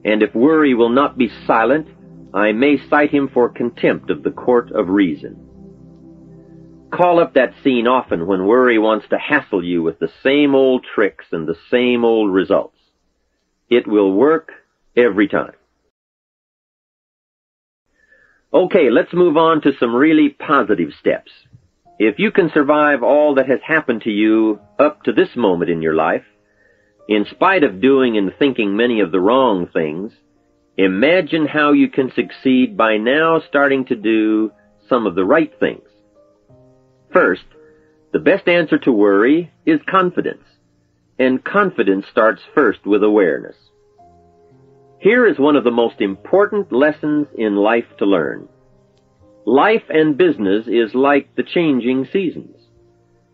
And 0.04 0.22
if 0.22 0.34
worry 0.34 0.74
will 0.74 0.90
not 0.90 1.16
be 1.16 1.32
silent, 1.46 1.88
I 2.34 2.52
may 2.52 2.76
cite 2.90 3.10
him 3.10 3.30
for 3.32 3.48
contempt 3.48 4.10
of 4.10 4.22
the 4.22 4.32
court 4.32 4.70
of 4.72 4.90
reason. 4.90 6.88
Call 6.92 7.20
up 7.20 7.32
that 7.32 7.54
scene 7.64 7.86
often 7.86 8.26
when 8.26 8.44
worry 8.44 8.78
wants 8.78 9.08
to 9.08 9.18
hassle 9.18 9.64
you 9.64 9.82
with 9.82 9.98
the 9.98 10.12
same 10.22 10.54
old 10.54 10.84
tricks 10.94 11.24
and 11.32 11.48
the 11.48 11.58
same 11.70 12.04
old 12.04 12.34
results. 12.34 12.76
It 13.70 13.86
will 13.88 14.12
work 14.12 14.52
every 14.94 15.28
time. 15.28 15.54
Okay, 18.56 18.88
let's 18.88 19.12
move 19.12 19.36
on 19.36 19.60
to 19.60 19.72
some 19.78 19.94
really 19.94 20.30
positive 20.30 20.88
steps. 20.98 21.30
If 21.98 22.18
you 22.18 22.30
can 22.30 22.50
survive 22.54 23.02
all 23.02 23.34
that 23.34 23.50
has 23.50 23.60
happened 23.62 24.00
to 24.04 24.10
you 24.10 24.58
up 24.78 25.02
to 25.02 25.12
this 25.12 25.28
moment 25.36 25.70
in 25.70 25.82
your 25.82 25.94
life, 25.94 26.25
in 27.06 27.26
spite 27.30 27.64
of 27.64 27.82
doing 27.82 28.16
and 28.16 28.32
thinking 28.38 28.75
many 28.75 29.00
of 29.00 29.12
the 29.12 29.20
wrong 29.20 29.66
things, 29.66 30.10
imagine 30.78 31.46
how 31.46 31.72
you 31.72 31.90
can 31.90 32.10
succeed 32.14 32.78
by 32.78 32.96
now 32.96 33.42
starting 33.46 33.84
to 33.84 33.94
do 33.94 34.50
some 34.88 35.06
of 35.06 35.16
the 35.16 35.25
right 35.26 35.52
things. 35.60 35.86
First, 37.12 37.44
the 38.14 38.20
best 38.20 38.48
answer 38.48 38.78
to 38.78 38.90
worry 38.90 39.52
is 39.66 39.80
confidence, 39.86 40.44
and 41.18 41.44
confidence 41.44 42.06
starts 42.10 42.40
first 42.54 42.86
with 42.86 43.04
awareness. 43.04 43.56
Here 45.06 45.25
is 45.28 45.38
one 45.38 45.54
of 45.54 45.62
the 45.62 45.70
most 45.70 46.00
important 46.00 46.72
lessons 46.72 47.28
in 47.38 47.54
life 47.54 47.84
to 47.98 48.04
learn. 48.04 48.48
Life 49.46 49.84
and 49.88 50.18
business 50.18 50.66
is 50.66 50.96
like 50.96 51.32
the 51.36 51.44
changing 51.44 52.08
seasons. 52.12 52.56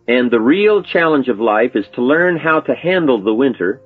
And 0.07 0.31
the 0.31 0.39
real 0.39 0.83
challenge 0.83 1.29
of 1.29 1.41
life 1.41 1.71
is 1.75 1.87
to 1.95 2.03
learn 2.03 2.37
how 2.37 2.61
to 2.61 2.75
handle 2.75 3.25
the 3.25 3.33
winter 3.33 3.81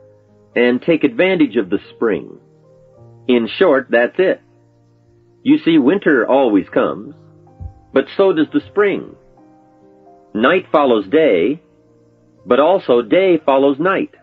and 0.56 0.82
take 0.82 1.04
advantage 1.04 1.54
of 1.54 1.70
the 1.70 1.78
spring. 1.94 2.40
In 3.28 3.48
short, 3.56 3.86
that's 3.88 4.18
it. 4.18 4.42
You 5.44 5.58
see, 5.64 5.78
winter 5.78 6.26
always 6.26 6.68
comes, 6.68 7.14
but 7.92 8.06
so 8.16 8.32
does 8.32 8.48
the 8.52 8.66
spring. 8.66 9.14
Night 10.34 10.66
follows 10.72 11.06
day, 11.06 11.62
but 12.44 12.58
also 12.58 13.02
day 13.02 13.38
follows 13.46 13.78
night. 13.78 14.16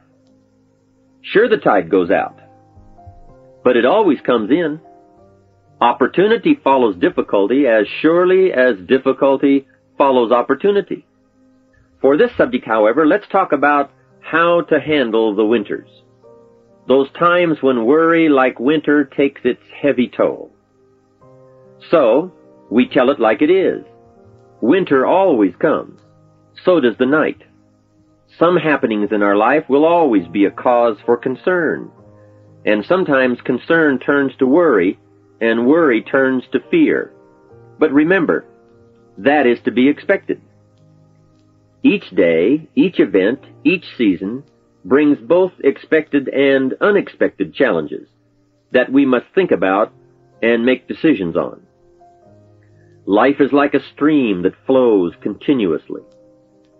Sure, 1.22 1.48
the 1.48 1.55
tide 1.55 1.89
goes 1.89 2.12
out, 2.12 2.42
but 3.63 3.77
it 3.77 3.86
always 3.86 4.20
comes 4.22 4.51
in. 4.51 4.79
Opportunity 5.82 6.58
follows 6.63 6.96
difficulty 6.96 7.67
as 7.67 7.86
surely 8.01 8.51
as 8.53 8.75
difficulty 8.88 9.67
follows 9.98 10.32
opportunity. 10.32 11.05
For 12.01 12.17
this 12.17 12.32
subject, 12.38 12.65
however, 12.65 13.05
let's 13.05 13.27
talk 13.32 13.51
about 13.51 13.91
how 14.22 14.62
to 14.62 14.79
handle 14.79 15.36
the 15.36 15.46
winters. 15.46 15.89
Those 16.88 17.10
times 17.17 17.58
when 17.62 17.86
worry 17.86 18.29
like 18.29 18.60
winter 18.60 19.05
takes 19.05 19.41
its 19.43 19.62
heavy 19.82 20.10
toll. 20.15 20.51
So, 21.89 22.34
we 22.70 22.88
tell 22.88 23.10
it 23.10 23.20
like 23.20 23.41
it 23.41 23.51
is. 23.51 23.86
Winter 24.62 25.05
always 25.05 25.53
comes. 25.60 26.00
So 26.65 26.79
does 26.79 26.96
the 26.98 27.05
night. 27.05 27.41
Some 28.39 28.58
happenings 28.58 29.10
in 29.12 29.22
our 29.22 29.36
life 29.36 29.65
will 29.70 29.86
always 29.86 30.27
be 30.27 30.46
a 30.46 30.51
cause 30.51 30.98
for 31.05 31.17
concern. 31.17 31.91
And 32.65 32.86
sometimes 32.86 33.41
concern 33.41 34.00
turns 34.00 34.32
to 34.38 34.48
worry, 34.48 35.00
and 35.41 35.67
worry 35.67 36.01
turns 36.01 36.43
to 36.51 36.60
fear. 36.72 37.13
But 37.77 37.91
remember, 37.91 38.46
that 39.17 39.46
is 39.46 39.60
to 39.65 39.72
be 39.72 39.89
expected. 39.89 40.41
Each 41.84 42.10
day, 42.12 42.67
each 42.75 43.00
event, 43.00 43.41
each 43.65 43.84
season 43.98 44.43
brings 44.86 45.17
both 45.17 45.51
expected 45.63 46.29
and 46.29 46.74
unexpected 46.79 47.53
challenges 47.53 48.08
that 48.72 48.91
we 48.91 49.05
must 49.05 49.25
think 49.36 49.51
about 49.51 49.91
and 50.41 50.65
make 50.65 50.88
decisions 50.88 51.36
on. 51.36 51.62
Life 53.05 53.41
is 53.41 53.51
like 53.51 53.74
a 53.74 53.84
stream 53.93 54.43
that 54.43 54.65
flows 54.65 55.13
continuously. 55.22 56.01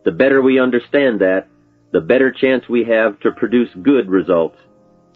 The 0.06 0.12
better 0.12 0.42
we 0.42 0.60
understand 0.60 1.20
that, 1.20 1.48
the 1.92 2.02
better 2.02 2.32
chance 2.32 2.68
we 2.68 2.86
have 2.86 3.20
to 3.22 3.32
produce 3.32 3.70
good 3.82 4.10
results 4.10 4.58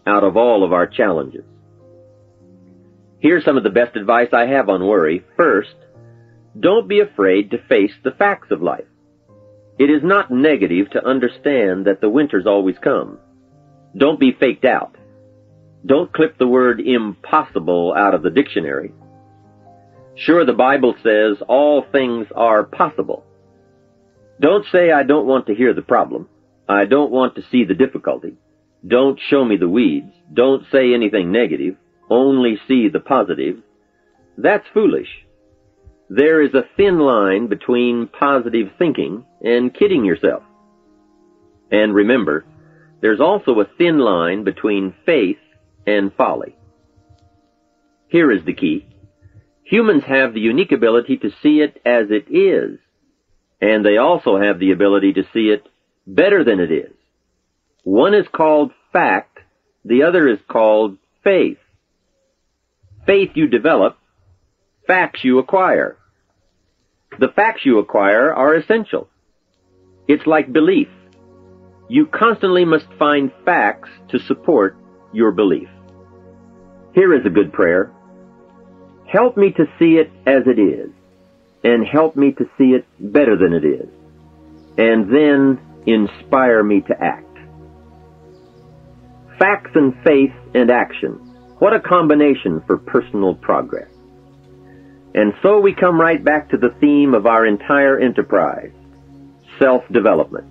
out 0.07 0.23
of 0.23 0.37
all 0.37 0.63
of 0.63 0.73
our 0.73 0.87
challenges. 0.87 1.43
Here's 3.19 3.43
some 3.43 3.57
of 3.57 3.63
the 3.63 3.69
best 3.69 3.95
advice 3.95 4.29
I 4.31 4.45
have 4.47 4.69
on 4.69 4.87
worry. 4.87 5.25
First, 5.35 5.75
don't 6.59 6.87
be 6.87 7.01
afraid 7.01 7.51
to 7.51 7.67
face 7.67 7.93
the 8.03 8.11
facts 8.11 8.51
of 8.51 8.61
life. 8.61 8.85
It 9.77 9.89
is 9.89 10.01
not 10.03 10.31
negative 10.31 10.89
to 10.91 11.05
understand 11.05 11.85
that 11.85 12.01
the 12.01 12.09
winters 12.09 12.47
always 12.47 12.77
come. 12.83 13.19
Don't 13.95 14.19
be 14.19 14.31
faked 14.31 14.65
out. 14.65 14.95
Don't 15.85 16.13
clip 16.13 16.37
the 16.37 16.47
word 16.47 16.79
impossible 16.79 17.93
out 17.95 18.13
of 18.13 18.23
the 18.23 18.29
dictionary. 18.29 18.93
Sure, 20.15 20.45
the 20.45 20.53
Bible 20.53 20.95
says 21.03 21.43
all 21.47 21.85
things 21.91 22.27
are 22.35 22.63
possible. 22.63 23.23
Don't 24.39 24.65
say 24.71 24.91
I 24.91 25.03
don't 25.03 25.27
want 25.27 25.47
to 25.47 25.55
hear 25.55 25.73
the 25.73 25.81
problem. 25.81 26.27
I 26.67 26.85
don't 26.85 27.11
want 27.11 27.35
to 27.35 27.43
see 27.51 27.63
the 27.63 27.75
difficulty. 27.75 28.35
Don't 28.85 29.19
show 29.29 29.43
me 29.43 29.57
the 29.57 29.69
weeds. 29.69 30.13
Don't 30.33 30.65
say 30.71 30.93
anything 30.93 31.31
negative. 31.31 31.75
Only 32.09 32.59
see 32.67 32.89
the 32.89 32.99
positive. 32.99 33.57
That's 34.37 34.65
foolish. 34.73 35.09
There 36.09 36.41
is 36.41 36.53
a 36.53 36.67
thin 36.77 36.99
line 36.99 37.47
between 37.47 38.07
positive 38.07 38.71
thinking 38.77 39.25
and 39.41 39.73
kidding 39.73 40.05
yourself. 40.05 40.43
And 41.71 41.93
remember, 41.93 42.45
there's 43.01 43.19
also 43.19 43.59
a 43.59 43.69
thin 43.77 43.99
line 43.99 44.43
between 44.43 44.95
faith 45.05 45.37
and 45.85 46.13
folly. 46.13 46.55
Here 48.07 48.31
is 48.31 48.45
the 48.45 48.53
key. 48.53 48.87
Humans 49.63 50.03
have 50.05 50.33
the 50.33 50.39
unique 50.39 50.71
ability 50.71 51.17
to 51.17 51.31
see 51.43 51.59
it 51.59 51.81
as 51.85 52.05
it 52.09 52.33
is, 52.33 52.79
and 53.59 53.85
they 53.85 53.97
also 53.97 54.39
have 54.39 54.59
the 54.59 54.71
ability 54.71 55.13
to 55.13 55.23
see 55.33 55.49
it 55.49 55.67
better 56.05 56.45
than 56.45 56.61
it 56.61 56.71
is. 56.71 56.96
One 57.87 58.13
is 58.13 58.27
called 58.33 58.73
fact, 58.91 59.39
the 59.85 60.03
other 60.03 60.27
is 60.27 60.39
called 60.49 60.97
faith. 61.23 61.57
Faith 63.05 63.29
you 63.35 63.47
develop, 63.47 63.97
facts 64.85 65.23
you 65.23 65.39
acquire. 65.39 65.95
The 67.17 67.29
facts 67.29 67.61
you 67.63 67.79
acquire 67.79 68.33
are 68.33 68.55
essential. 68.55 69.07
It's 70.05 70.27
like 70.27 70.51
belief. 70.51 70.89
You 71.87 72.07
constantly 72.07 72.65
must 72.65 72.87
find 72.99 73.31
facts 73.45 73.87
to 74.09 74.19
support 74.19 74.75
your 75.13 75.31
belief. 75.31 75.69
Here 76.93 77.13
is 77.13 77.25
a 77.25 77.29
good 77.29 77.53
prayer. 77.53 77.93
Help 79.09 79.37
me 79.37 79.51
to 79.51 79.63
see 79.79 79.93
it 79.95 80.11
as 80.25 80.43
it 80.45 80.59
is, 80.59 80.89
and 81.63 81.87
help 81.87 82.17
me 82.17 82.33
to 82.33 82.49
see 82.57 82.75
it 82.75 82.85
better 82.99 83.37
than 83.37 83.53
it 83.53 83.63
is, 83.63 83.87
and 84.77 85.09
then 85.09 85.57
inspire 85.85 86.61
me 86.61 86.81
to 86.81 87.01
act. 87.01 87.26
Facts 89.39 89.71
and 89.75 89.93
faith 90.03 90.33
and 90.55 90.71
action. 90.71 91.13
What 91.59 91.73
a 91.73 91.79
combination 91.79 92.61
for 92.65 92.77
personal 92.77 93.35
progress. 93.35 93.89
And 95.13 95.33
so 95.41 95.59
we 95.59 95.73
come 95.73 95.99
right 95.99 96.23
back 96.23 96.49
to 96.49 96.57
the 96.57 96.75
theme 96.79 97.13
of 97.13 97.25
our 97.25 97.45
entire 97.45 97.99
enterprise, 97.99 98.71
self-development. 99.59 100.45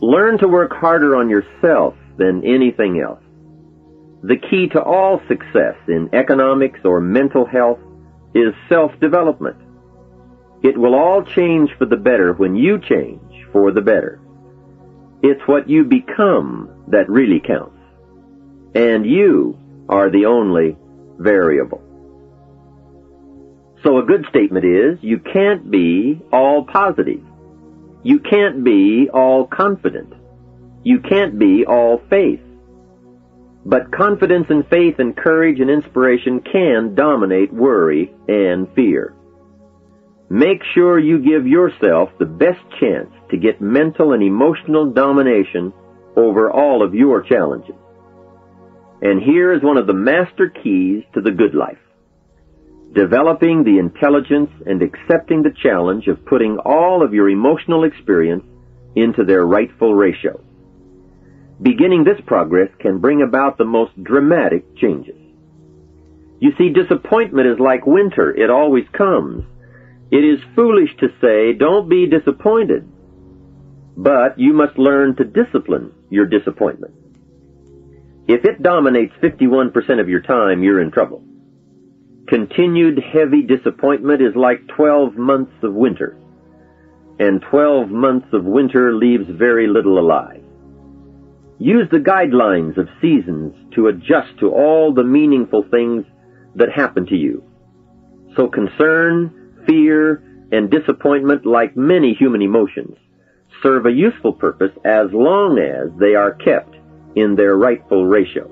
Learn 0.00 0.38
to 0.38 0.48
work 0.48 0.72
harder 0.72 1.16
on 1.16 1.30
yourself 1.30 1.94
than 2.18 2.44
anything 2.44 3.00
else. 3.00 3.22
The 4.22 4.36
key 4.36 4.68
to 4.68 4.82
all 4.82 5.20
success 5.28 5.76
in 5.88 6.10
economics 6.12 6.80
or 6.84 7.00
mental 7.00 7.44
health 7.46 7.78
is 8.34 8.54
self-development. 8.68 9.56
It 10.62 10.78
will 10.78 10.94
all 10.94 11.24
change 11.24 11.70
for 11.76 11.86
the 11.86 11.96
better 11.96 12.32
when 12.32 12.54
you 12.54 12.78
change 12.78 13.46
for 13.52 13.72
the 13.72 13.80
better. 13.80 14.20
It's 15.22 15.46
what 15.46 15.68
you 15.68 15.84
become 15.84 16.84
that 16.88 17.08
really 17.08 17.40
counts. 17.40 17.81
And 18.74 19.06
you 19.06 19.58
are 19.88 20.10
the 20.10 20.26
only 20.26 20.76
variable. 21.18 21.82
So 23.84 23.98
a 23.98 24.04
good 24.04 24.26
statement 24.28 24.64
is, 24.64 24.98
you 25.02 25.18
can't 25.18 25.70
be 25.70 26.20
all 26.32 26.64
positive. 26.64 27.20
You 28.02 28.20
can't 28.20 28.64
be 28.64 29.08
all 29.12 29.46
confident. 29.46 30.12
You 30.84 31.00
can't 31.00 31.38
be 31.38 31.64
all 31.66 32.00
faith. 32.08 32.40
But 33.64 33.92
confidence 33.92 34.46
and 34.50 34.66
faith 34.68 34.98
and 34.98 35.16
courage 35.16 35.60
and 35.60 35.70
inspiration 35.70 36.40
can 36.40 36.94
dominate 36.94 37.52
worry 37.52 38.12
and 38.28 38.72
fear. 38.74 39.14
Make 40.28 40.62
sure 40.74 40.98
you 40.98 41.18
give 41.18 41.46
yourself 41.46 42.10
the 42.18 42.24
best 42.24 42.60
chance 42.80 43.10
to 43.30 43.36
get 43.36 43.60
mental 43.60 44.12
and 44.12 44.22
emotional 44.22 44.90
domination 44.90 45.72
over 46.16 46.50
all 46.50 46.82
of 46.82 46.94
your 46.94 47.22
challenges. 47.22 47.76
And 49.02 49.20
here 49.20 49.52
is 49.52 49.62
one 49.64 49.78
of 49.78 49.88
the 49.88 49.92
master 49.92 50.48
keys 50.48 51.02
to 51.14 51.20
the 51.20 51.32
good 51.32 51.54
life. 51.54 51.78
Developing 52.94 53.64
the 53.64 53.78
intelligence 53.78 54.50
and 54.64 54.80
accepting 54.80 55.42
the 55.42 55.54
challenge 55.60 56.06
of 56.06 56.24
putting 56.24 56.58
all 56.58 57.02
of 57.04 57.12
your 57.12 57.28
emotional 57.28 57.82
experience 57.82 58.44
into 58.94 59.24
their 59.24 59.44
rightful 59.44 59.92
ratio. 59.92 60.40
Beginning 61.60 62.04
this 62.04 62.20
progress 62.26 62.70
can 62.78 63.00
bring 63.00 63.22
about 63.22 63.58
the 63.58 63.64
most 63.64 63.92
dramatic 64.04 64.76
changes. 64.76 65.18
You 66.38 66.52
see, 66.56 66.70
disappointment 66.70 67.48
is 67.48 67.58
like 67.58 67.86
winter. 67.86 68.30
It 68.30 68.50
always 68.50 68.84
comes. 68.92 69.44
It 70.12 70.24
is 70.24 70.40
foolish 70.54 70.90
to 70.98 71.08
say, 71.20 71.54
don't 71.58 71.88
be 71.88 72.06
disappointed. 72.06 72.88
But 73.96 74.38
you 74.38 74.52
must 74.52 74.78
learn 74.78 75.16
to 75.16 75.24
discipline 75.24 75.92
your 76.08 76.26
disappointment. 76.26 76.94
If 78.28 78.44
it 78.44 78.62
dominates 78.62 79.14
51% 79.22 80.00
of 80.00 80.08
your 80.08 80.20
time, 80.20 80.62
you're 80.62 80.80
in 80.80 80.90
trouble. 80.90 81.24
Continued 82.28 83.02
heavy 83.12 83.42
disappointment 83.42 84.22
is 84.22 84.36
like 84.36 84.66
12 84.76 85.16
months 85.16 85.52
of 85.62 85.74
winter. 85.74 86.16
And 87.18 87.42
12 87.42 87.90
months 87.90 88.28
of 88.32 88.44
winter 88.44 88.94
leaves 88.94 89.24
very 89.28 89.66
little 89.66 89.98
alive. 89.98 90.42
Use 91.58 91.88
the 91.90 91.98
guidelines 91.98 92.76
of 92.78 92.88
seasons 93.00 93.54
to 93.74 93.88
adjust 93.88 94.38
to 94.40 94.50
all 94.50 94.94
the 94.94 95.04
meaningful 95.04 95.64
things 95.70 96.04
that 96.54 96.72
happen 96.72 97.06
to 97.06 97.16
you. 97.16 97.44
So 98.36 98.48
concern, 98.48 99.64
fear, 99.66 100.22
and 100.52 100.70
disappointment, 100.70 101.44
like 101.44 101.76
many 101.76 102.14
human 102.14 102.42
emotions, 102.42 102.96
serve 103.62 103.86
a 103.86 103.92
useful 103.92 104.32
purpose 104.32 104.72
as 104.84 105.06
long 105.12 105.58
as 105.58 105.90
they 105.98 106.14
are 106.14 106.34
kept 106.34 106.71
in 107.16 107.34
their 107.36 107.56
rightful 107.56 108.06
ratio. 108.06 108.50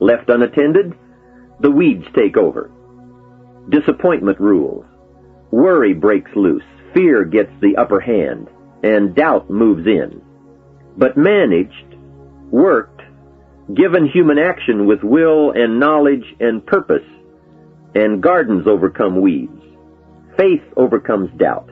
Left 0.00 0.28
unattended, 0.28 0.94
the 1.60 1.70
weeds 1.70 2.04
take 2.14 2.36
over. 2.36 2.70
Disappointment 3.68 4.40
rules. 4.40 4.84
Worry 5.50 5.94
breaks 5.94 6.30
loose. 6.34 6.64
Fear 6.94 7.24
gets 7.26 7.52
the 7.60 7.76
upper 7.76 8.00
hand, 8.00 8.48
and 8.82 9.14
doubt 9.14 9.50
moves 9.50 9.86
in. 9.86 10.22
But 10.96 11.16
managed, 11.16 11.96
worked, 12.50 13.02
given 13.74 14.08
human 14.08 14.38
action 14.38 14.86
with 14.86 15.02
will 15.02 15.52
and 15.52 15.78
knowledge 15.78 16.24
and 16.40 16.64
purpose, 16.66 17.06
and 17.94 18.22
gardens 18.22 18.66
overcome 18.66 19.20
weeds. 19.20 19.62
Faith 20.36 20.62
overcomes 20.76 21.30
doubt, 21.38 21.68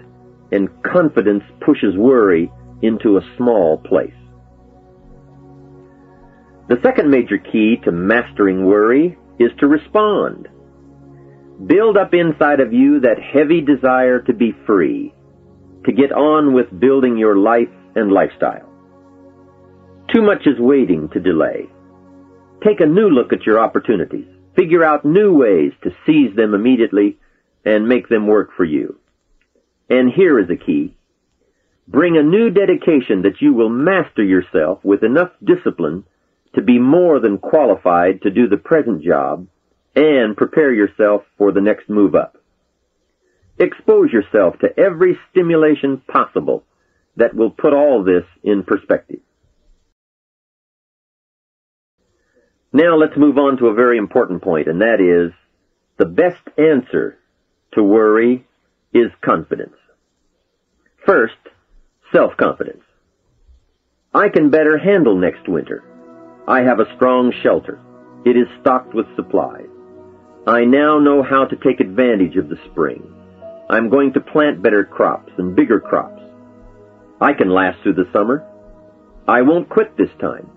and 0.53 0.69
confidence 0.83 1.45
pushes 1.61 1.97
worry 1.97 2.53
into 2.83 3.17
a 3.17 3.37
small 3.37 3.79
place. 3.79 4.13
The 6.69 6.79
second 6.83 7.11
major 7.11 7.39
key 7.39 7.79
to 7.85 7.93
mastering 7.93 8.67
worry 8.67 9.17
is 9.39 9.51
to 9.59 9.67
respond. 9.67 10.49
Build 11.67 11.97
up 11.97 12.13
inside 12.13 12.61
of 12.61 12.75
you 12.75 13.01
that 13.01 13.19
heavy 13.19 13.63
desire 13.63 14.21
to 14.21 14.35
be 14.35 14.55
free, 14.67 15.15
to 15.87 15.93
get 15.93 16.13
on 16.13 16.53
with 16.53 16.79
building 16.79 17.17
your 17.17 17.37
life 17.37 17.71
and 17.95 18.13
lifestyle. 18.13 18.69
Too 20.13 20.21
much 20.21 20.47
is 20.47 20.59
waiting 20.59 21.09
to 21.11 21.21
delay. 21.21 21.71
Take 22.63 22.81
a 22.81 22.87
new 22.87 23.09
look 23.09 23.33
at 23.33 23.47
your 23.47 23.59
opportunities. 23.59 24.27
Figure 24.55 24.85
out 24.85 25.07
new 25.07 25.33
ways 25.33 25.73
to 25.85 25.97
seize 26.05 26.37
them 26.37 26.53
immediately 26.53 27.19
and 27.65 27.89
make 27.89 28.09
them 28.09 28.27
work 28.27 28.51
for 28.57 28.65
you. 28.65 28.99
And 29.89 30.11
here 30.11 30.39
is 30.39 30.51
a 30.51 30.57
key. 30.57 30.97
Bring 31.87 32.19
a 32.19 32.23
new 32.23 32.51
dedication 32.51 33.23
that 33.23 33.41
you 33.41 33.55
will 33.55 33.71
master 33.71 34.23
yourself 34.23 34.81
with 34.85 35.03
enough 35.03 35.31
discipline 35.43 36.05
to 36.55 36.63
be 36.63 36.79
more 36.79 37.21
than 37.21 37.39
qualified 37.39 38.23
to 38.23 38.31
do 38.31 38.49
the 38.49 38.57
present 38.57 39.03
job 39.03 39.47
and 39.95 40.37
prepare 40.37 40.73
yourself 40.73 41.23
for 41.37 41.53
the 41.53 41.61
next 41.61 41.89
move 41.89 42.15
up. 42.15 42.37
Expose 43.59 44.13
yourself 44.13 44.59
to 44.61 44.79
every 44.79 45.19
stimulation 45.31 46.01
possible 46.07 46.65
that 47.17 47.35
will 47.35 47.51
put 47.51 47.73
all 47.73 48.05
this 48.05 48.25
in 48.45 48.63
perspective. 48.63 49.21
Now 52.73 52.97
let's 52.97 53.17
move 53.17 53.39
on 53.39 53.57
to 53.59 53.67
a 53.67 53.75
very 53.75 53.99
important 53.99 54.43
point, 54.43 54.69
and 54.69 54.81
that 54.83 55.01
is 55.01 55.33
the 55.97 56.05
best 56.05 56.43
answer 56.57 57.19
to 57.73 57.83
worry 57.83 58.47
is 58.93 59.11
confidence. 59.21 59.77
First, 61.05 61.35
self-confidence. 62.13 62.83
I 64.15 64.29
can 64.29 64.51
better 64.51 64.79
handle 64.79 65.17
next 65.17 65.49
winter. 65.49 65.83
I 66.49 66.63
have 66.63 66.81
a 66.81 66.97
strong 66.97 67.31
shelter. 67.43 67.79
It 68.25 68.35
is 68.35 68.49
stocked 68.63 68.95
with 68.95 69.15
supplies. 69.17 69.69
I 70.47 70.65
now 70.65 70.99
know 70.99 71.23
how 71.23 71.45
to 71.45 71.57
take 71.57 71.79
advantage 71.79 72.37
of 72.37 72.49
the 72.49 72.59
spring. 72.71 73.03
I'm 73.69 73.91
going 73.91 74.15
to 74.15 74.21
plant 74.21 74.63
better 74.63 74.83
crops 74.83 75.31
and 75.37 75.55
bigger 75.55 75.79
crops. 75.79 76.23
I 77.21 77.35
can 77.35 77.51
last 77.51 77.83
through 77.83 77.97
the 77.97 78.09
summer. 78.15 78.47
I 79.29 79.43
won't 79.43 79.69
quit 79.69 79.95
this 79.99 80.09
time. 80.23 80.49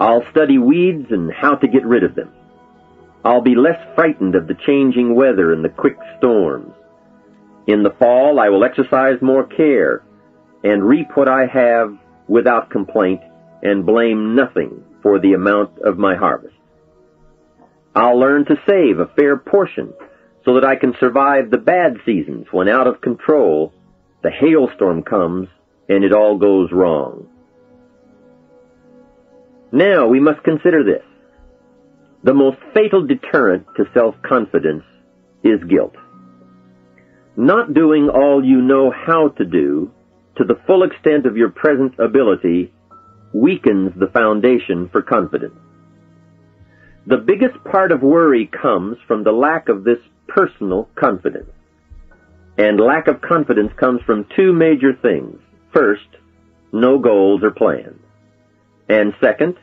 I'll 0.00 0.24
study 0.30 0.56
weeds 0.56 1.08
and 1.10 1.30
how 1.30 1.56
to 1.56 1.68
get 1.68 1.84
rid 1.84 2.04
of 2.04 2.14
them. 2.14 2.32
I'll 3.22 3.42
be 3.42 3.54
less 3.54 3.78
frightened 3.94 4.34
of 4.34 4.46
the 4.46 4.56
changing 4.66 5.14
weather 5.14 5.52
and 5.52 5.62
the 5.62 5.68
quick 5.68 5.98
storms. 6.16 6.72
In 7.66 7.82
the 7.82 7.94
fall, 7.98 8.40
I 8.40 8.48
will 8.48 8.64
exercise 8.64 9.20
more 9.20 9.44
care 9.44 10.04
and 10.64 10.82
reap 10.82 11.08
what 11.18 11.28
I 11.28 11.44
have 11.52 11.98
without 12.28 12.70
complaint 12.70 13.20
and 13.62 13.84
blame 13.84 14.34
nothing 14.34 14.82
for 15.02 15.18
the 15.18 15.32
amount 15.32 15.78
of 15.78 15.98
my 15.98 16.14
harvest. 16.14 16.54
I'll 17.94 18.18
learn 18.18 18.46
to 18.46 18.56
save 18.66 18.98
a 18.98 19.12
fair 19.14 19.36
portion 19.36 19.92
so 20.44 20.54
that 20.54 20.64
I 20.64 20.76
can 20.76 20.94
survive 20.98 21.50
the 21.50 21.58
bad 21.58 21.98
seasons 22.06 22.46
when 22.50 22.68
out 22.68 22.86
of 22.86 23.00
control 23.00 23.72
the 24.22 24.30
hailstorm 24.30 25.02
comes 25.02 25.48
and 25.88 26.04
it 26.04 26.12
all 26.12 26.38
goes 26.38 26.70
wrong. 26.72 27.28
Now 29.72 30.06
we 30.08 30.20
must 30.20 30.42
consider 30.42 30.84
this. 30.84 31.04
The 32.24 32.34
most 32.34 32.58
fatal 32.72 33.06
deterrent 33.06 33.66
to 33.76 33.84
self-confidence 33.92 34.84
is 35.42 35.62
guilt. 35.68 35.94
Not 37.36 37.74
doing 37.74 38.08
all 38.08 38.44
you 38.44 38.60
know 38.60 38.92
how 38.92 39.28
to 39.38 39.44
do 39.44 39.90
to 40.36 40.44
the 40.44 40.58
full 40.66 40.84
extent 40.84 41.26
of 41.26 41.36
your 41.36 41.50
present 41.50 41.98
ability 41.98 42.72
weakens 43.32 43.92
the 43.96 44.08
foundation 44.08 44.88
for 44.88 45.02
confidence. 45.02 45.58
The 47.06 47.16
biggest 47.16 47.62
part 47.64 47.90
of 47.90 48.02
worry 48.02 48.46
comes 48.46 48.98
from 49.06 49.24
the 49.24 49.32
lack 49.32 49.68
of 49.68 49.84
this 49.84 49.98
personal 50.28 50.88
confidence. 50.94 51.50
And 52.56 52.78
lack 52.78 53.08
of 53.08 53.20
confidence 53.20 53.72
comes 53.76 54.02
from 54.02 54.26
two 54.36 54.52
major 54.52 54.92
things. 54.94 55.40
First, 55.72 56.06
no 56.72 56.98
goals 56.98 57.42
or 57.42 57.50
plans. 57.50 58.00
And 58.88 59.14
second, 59.20 59.56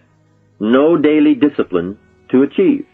no 0.60 0.98
daily 0.98 1.36
discipline 1.36 1.98
to 2.32 2.44
achieve. 2.44 2.86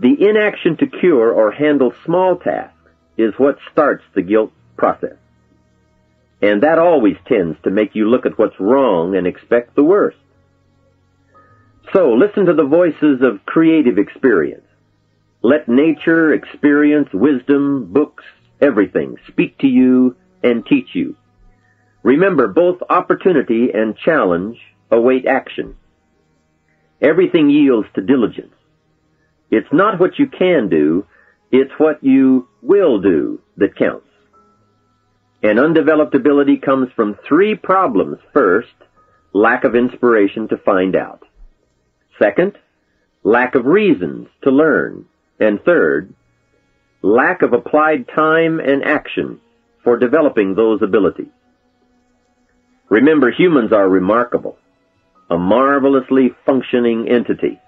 The 0.00 0.16
inaction 0.28 0.76
to 0.78 0.86
cure 0.86 1.32
or 1.32 1.52
handle 1.52 1.92
small 2.04 2.36
tasks 2.36 2.74
is 3.16 3.34
what 3.36 3.58
starts 3.70 4.02
the 4.14 4.22
guilt 4.22 4.52
process. 4.76 5.16
And 6.44 6.62
that 6.62 6.78
always 6.78 7.16
tends 7.26 7.56
to 7.62 7.70
make 7.70 7.94
you 7.94 8.10
look 8.10 8.26
at 8.26 8.38
what's 8.38 8.60
wrong 8.60 9.16
and 9.16 9.26
expect 9.26 9.74
the 9.74 9.82
worst. 9.82 10.18
So 11.94 12.12
listen 12.12 12.44
to 12.44 12.52
the 12.52 12.66
voices 12.66 13.22
of 13.22 13.46
creative 13.46 13.96
experience. 13.96 14.66
Let 15.40 15.70
nature, 15.70 16.34
experience, 16.34 17.08
wisdom, 17.14 17.90
books, 17.94 18.24
everything 18.60 19.16
speak 19.26 19.56
to 19.60 19.66
you 19.66 20.16
and 20.42 20.66
teach 20.66 20.88
you. 20.92 21.16
Remember, 22.02 22.46
both 22.46 22.82
opportunity 22.90 23.70
and 23.72 23.96
challenge 23.96 24.58
await 24.90 25.24
action. 25.24 25.76
Everything 27.00 27.48
yields 27.48 27.88
to 27.94 28.02
diligence. 28.02 28.52
It's 29.50 29.72
not 29.72 29.98
what 29.98 30.18
you 30.18 30.26
can 30.26 30.68
do, 30.68 31.06
it's 31.50 31.72
what 31.78 32.04
you 32.04 32.48
will 32.60 33.00
do 33.00 33.40
that 33.56 33.76
counts. 33.76 34.03
And 35.44 35.60
undeveloped 35.60 36.14
ability 36.14 36.56
comes 36.56 36.90
from 36.96 37.18
three 37.28 37.54
problems. 37.54 38.16
First, 38.32 38.72
lack 39.34 39.64
of 39.64 39.76
inspiration 39.76 40.48
to 40.48 40.56
find 40.56 40.96
out. 40.96 41.22
Second, 42.18 42.56
lack 43.22 43.54
of 43.54 43.66
reasons 43.66 44.28
to 44.42 44.50
learn. 44.50 45.04
And 45.38 45.62
third, 45.62 46.14
lack 47.02 47.42
of 47.42 47.52
applied 47.52 48.08
time 48.08 48.58
and 48.58 48.82
action 48.82 49.38
for 49.82 49.98
developing 49.98 50.54
those 50.54 50.80
abilities. 50.80 51.28
Remember, 52.88 53.30
humans 53.30 53.70
are 53.70 53.86
remarkable, 53.86 54.56
a 55.28 55.36
marvelously 55.36 56.30
functioning 56.46 57.06
entity. 57.10 57.60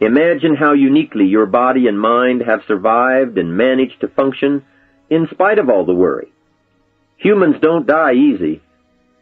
Imagine 0.00 0.56
how 0.56 0.72
uniquely 0.72 1.26
your 1.26 1.44
body 1.44 1.88
and 1.88 2.00
mind 2.00 2.40
have 2.40 2.62
survived 2.66 3.36
and 3.36 3.54
managed 3.54 4.00
to 4.00 4.08
function 4.08 4.64
in 5.10 5.28
spite 5.30 5.58
of 5.58 5.68
all 5.68 5.84
the 5.84 5.92
worry. 5.92 6.32
Humans 7.20 7.56
don't 7.60 7.86
die 7.86 8.14
easy. 8.14 8.62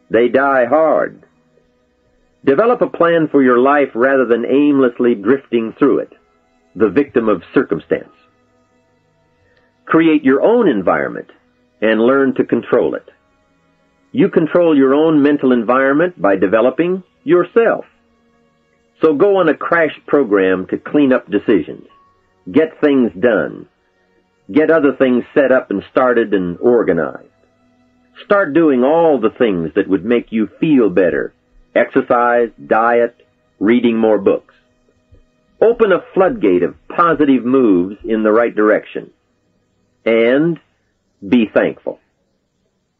They 0.08 0.28
die 0.28 0.66
hard. 0.66 1.24
Develop 2.44 2.80
a 2.80 2.88
plan 2.88 3.28
for 3.28 3.42
your 3.42 3.58
life 3.58 3.90
rather 3.94 4.24
than 4.24 4.46
aimlessly 4.46 5.16
drifting 5.16 5.74
through 5.76 5.98
it, 5.98 6.12
the 6.76 6.88
victim 6.88 7.28
of 7.28 7.42
circumstance. 7.52 8.14
Create 9.84 10.22
your 10.22 10.42
own 10.42 10.68
environment 10.68 11.30
and 11.82 12.00
learn 12.00 12.34
to 12.36 12.44
control 12.44 12.94
it. 12.94 13.08
You 14.12 14.28
control 14.28 14.76
your 14.76 14.94
own 14.94 15.20
mental 15.20 15.52
environment 15.52 16.20
by 16.22 16.36
developing 16.36 17.02
yourself. 17.24 17.84
So 19.02 19.14
go 19.14 19.38
on 19.38 19.48
a 19.48 19.56
crash 19.56 19.98
program 20.06 20.66
to 20.68 20.78
clean 20.78 21.12
up 21.12 21.28
decisions. 21.28 21.88
Get 22.50 22.80
things 22.80 23.10
done. 23.18 23.68
Get 24.50 24.70
other 24.70 24.94
things 24.96 25.24
set 25.34 25.50
up 25.50 25.70
and 25.70 25.82
started 25.90 26.32
and 26.32 26.58
organized. 26.58 27.28
Start 28.24 28.54
doing 28.54 28.84
all 28.84 29.20
the 29.20 29.30
things 29.30 29.72
that 29.74 29.88
would 29.88 30.04
make 30.04 30.32
you 30.32 30.48
feel 30.60 30.90
better. 30.90 31.32
Exercise, 31.74 32.50
diet, 32.64 33.16
reading 33.58 33.96
more 33.96 34.18
books. 34.18 34.54
Open 35.60 35.92
a 35.92 36.04
floodgate 36.14 36.62
of 36.62 36.76
positive 36.88 37.44
moves 37.44 37.96
in 38.04 38.22
the 38.22 38.32
right 38.32 38.54
direction 38.54 39.10
and 40.04 40.58
be 41.26 41.46
thankful. 41.52 41.98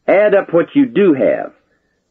Add 0.07 0.35
up 0.35 0.53
what 0.53 0.75
you 0.75 0.85
do 0.85 1.13
have. 1.13 1.53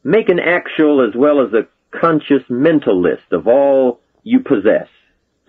Make 0.03 0.29
an 0.29 0.39
actual 0.39 1.07
as 1.07 1.15
well 1.15 1.45
as 1.45 1.53
a 1.53 1.67
conscious 1.95 2.43
mental 2.49 3.01
list 3.01 3.31
of 3.31 3.47
all 3.47 3.99
you 4.23 4.39
possess, 4.39 4.87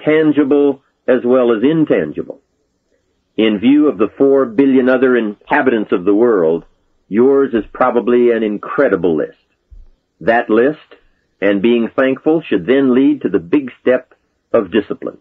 tangible 0.05 0.83
as 1.07 1.21
well 1.25 1.53
as 1.53 1.63
intangible. 1.63 2.41
In 3.37 3.59
view 3.59 3.89
of 3.89 3.99
the 3.99 4.11
four 4.19 4.45
billion 4.47 4.89
other 4.89 5.17
inhabitants 5.17 5.93
of 5.93 6.05
the 6.05 6.15
world, 6.15 6.65
yours 7.11 7.53
is 7.53 7.65
probably 7.75 8.31
an 8.31 8.43
incredible 8.43 9.17
list. 9.17 9.37
That 10.21 10.49
list 10.49 10.79
and 11.43 11.61
being 11.61 11.91
thankful 11.95 12.41
should 12.41 12.67
then 12.67 12.95
lead 12.95 13.23
to 13.23 13.29
the 13.29 13.39
big 13.39 13.71
step 13.83 14.15
of 14.53 14.73
discipline. 14.73 15.19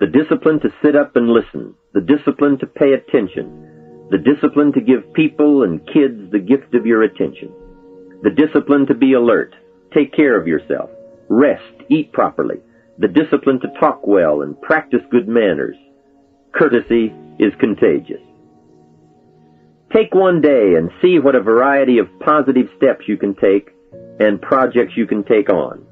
The 0.00 0.06
discipline 0.06 0.60
to 0.60 0.74
sit 0.82 0.96
up 0.96 1.14
and 1.14 1.28
listen. 1.28 1.74
The 1.92 2.00
discipline 2.00 2.58
to 2.58 2.66
pay 2.66 2.92
attention. 2.92 4.08
The 4.10 4.18
discipline 4.18 4.72
to 4.72 4.80
give 4.80 5.12
people 5.12 5.62
and 5.64 5.86
kids 5.86 6.30
the 6.32 6.38
gift 6.38 6.74
of 6.74 6.86
your 6.86 7.02
attention. 7.02 7.52
The 8.22 8.30
discipline 8.30 8.86
to 8.86 8.94
be 8.94 9.12
alert. 9.12 9.54
Take 9.94 10.14
care 10.14 10.38
of 10.38 10.46
yourself. 10.46 10.90
Rest. 11.28 11.62
Eat 11.90 12.12
properly. 12.12 12.56
The 12.98 13.08
discipline 13.08 13.60
to 13.60 13.80
talk 13.80 14.06
well 14.06 14.42
and 14.42 14.60
practice 14.62 15.02
good 15.10 15.28
manners. 15.28 15.76
Courtesy 16.54 17.12
is 17.38 17.52
contagious. 17.60 18.25
Take 19.96 20.14
one 20.14 20.42
day 20.42 20.74
and 20.74 20.90
see 21.00 21.18
what 21.18 21.34
a 21.34 21.40
variety 21.40 21.96
of 21.96 22.20
positive 22.20 22.68
steps 22.76 23.08
you 23.08 23.16
can 23.16 23.34
take 23.34 23.70
and 24.20 24.42
projects 24.42 24.94
you 24.94 25.06
can 25.06 25.24
take 25.24 25.48
on. 25.48 25.86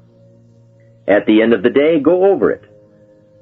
At 1.07 1.25
the 1.25 1.41
end 1.41 1.53
of 1.53 1.63
the 1.63 1.71
day, 1.71 1.99
go 1.99 2.25
over 2.25 2.51
it. 2.51 2.61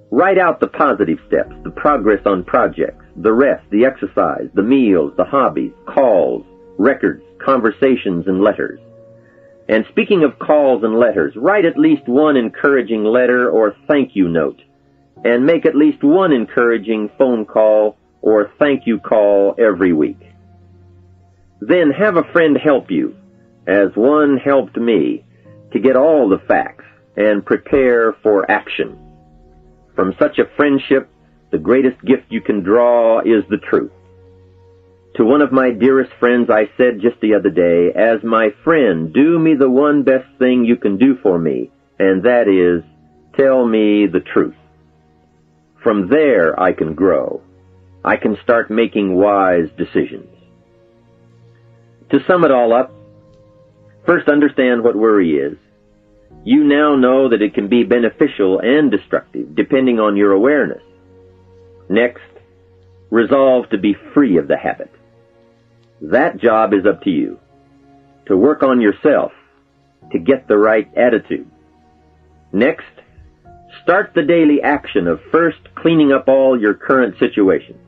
Write 0.09 0.37
out 0.37 0.61
the 0.61 0.67
positive 0.67 1.19
steps, 1.27 1.53
the 1.65 1.71
progress 1.71 2.25
on 2.25 2.45
projects, 2.45 3.03
the 3.17 3.33
rest, 3.33 3.69
the 3.71 3.83
exercise, 3.83 4.47
the 4.53 4.63
meals, 4.63 5.11
the 5.17 5.25
hobbies, 5.25 5.73
calls, 5.85 6.45
records, 6.77 7.23
conversations, 7.43 8.25
and 8.27 8.41
letters. 8.41 8.79
And 9.67 9.85
speaking 9.89 10.23
of 10.23 10.39
calls 10.39 10.85
and 10.85 10.97
letters, 10.97 11.35
write 11.35 11.65
at 11.65 11.77
least 11.77 12.07
one 12.07 12.37
encouraging 12.37 13.03
letter 13.03 13.49
or 13.49 13.75
thank 13.89 14.15
you 14.15 14.29
note. 14.29 14.61
And 15.25 15.45
make 15.45 15.65
at 15.65 15.75
least 15.75 16.05
one 16.05 16.31
encouraging 16.31 17.09
phone 17.17 17.43
call 17.43 17.97
or 18.21 18.49
thank 18.59 18.87
you 18.87 18.99
call 18.99 19.55
every 19.59 19.91
week. 19.91 20.32
Then 21.67 21.91
have 21.91 22.17
a 22.17 22.29
friend 22.33 22.57
help 22.61 22.91
you, 22.91 23.15
as 23.65 23.95
one 23.95 24.35
helped 24.37 24.75
me, 24.75 25.23
to 25.71 25.79
get 25.79 25.95
all 25.95 26.27
the 26.27 26.41
facts 26.45 26.83
and 27.15 27.45
prepare 27.45 28.13
for 28.21 28.49
action. 28.51 28.97
From 29.95 30.13
such 30.19 30.39
a 30.39 30.49
friendship, 30.57 31.09
the 31.51 31.57
greatest 31.57 32.03
gift 32.03 32.23
you 32.29 32.41
can 32.41 32.63
draw 32.63 33.21
is 33.21 33.45
the 33.49 33.59
truth. 33.69 33.91
To 35.15 35.23
one 35.23 35.41
of 35.41 35.53
my 35.53 35.71
dearest 35.71 36.11
friends 36.19 36.49
I 36.49 36.69
said 36.75 36.99
just 36.99 37.21
the 37.21 37.35
other 37.35 37.51
day, 37.51 37.93
as 37.95 38.23
my 38.23 38.49
friend, 38.65 39.13
do 39.13 39.39
me 39.39 39.53
the 39.53 39.69
one 39.69 40.03
best 40.03 40.27
thing 40.39 40.65
you 40.65 40.75
can 40.75 40.97
do 40.97 41.15
for 41.23 41.39
me, 41.39 41.71
and 41.97 42.23
that 42.23 42.49
is, 42.49 42.83
tell 43.37 43.65
me 43.65 44.07
the 44.07 44.19
truth. 44.33 44.55
From 45.81 46.09
there 46.09 46.59
I 46.59 46.73
can 46.73 46.93
grow. 46.93 47.41
I 48.03 48.17
can 48.17 48.37
start 48.43 48.69
making 48.69 49.15
wise 49.15 49.69
decisions. 49.77 50.32
To 52.13 52.23
sum 52.27 52.45
it 52.45 52.51
all 52.51 52.73
up, 52.73 52.91
first 54.05 54.29
understand 54.29 54.83
what 54.83 54.95
worry 54.95 55.31
is. 55.31 55.57
You 56.43 56.63
now 56.63 56.95
know 56.95 57.29
that 57.29 57.41
it 57.41 57.55
can 57.55 57.69
be 57.69 57.83
beneficial 57.83 58.59
and 58.59 58.91
destructive 58.91 59.55
depending 59.55 59.99
on 59.99 60.15
your 60.15 60.31
awareness. 60.31 60.83
Next, 61.89 62.21
resolve 63.09 63.67
to 63.71 63.79
be 63.79 63.95
free 64.13 64.37
of 64.37 64.47
the 64.47 64.57
habit. 64.57 64.91
That 66.01 66.37
job 66.37 66.75
is 66.75 66.85
up 66.85 67.01
to 67.01 67.09
you. 67.09 67.39
To 68.27 68.37
work 68.37 68.61
on 68.61 68.79
yourself, 68.79 69.31
to 70.11 70.19
get 70.19 70.47
the 70.47 70.57
right 70.57 70.95
attitude. 70.95 71.49
Next, 72.51 72.93
start 73.81 74.11
the 74.13 74.21
daily 74.21 74.61
action 74.61 75.07
of 75.07 75.19
first 75.31 75.57
cleaning 75.73 76.11
up 76.11 76.27
all 76.27 76.61
your 76.61 76.75
current 76.75 77.17
situations. 77.17 77.79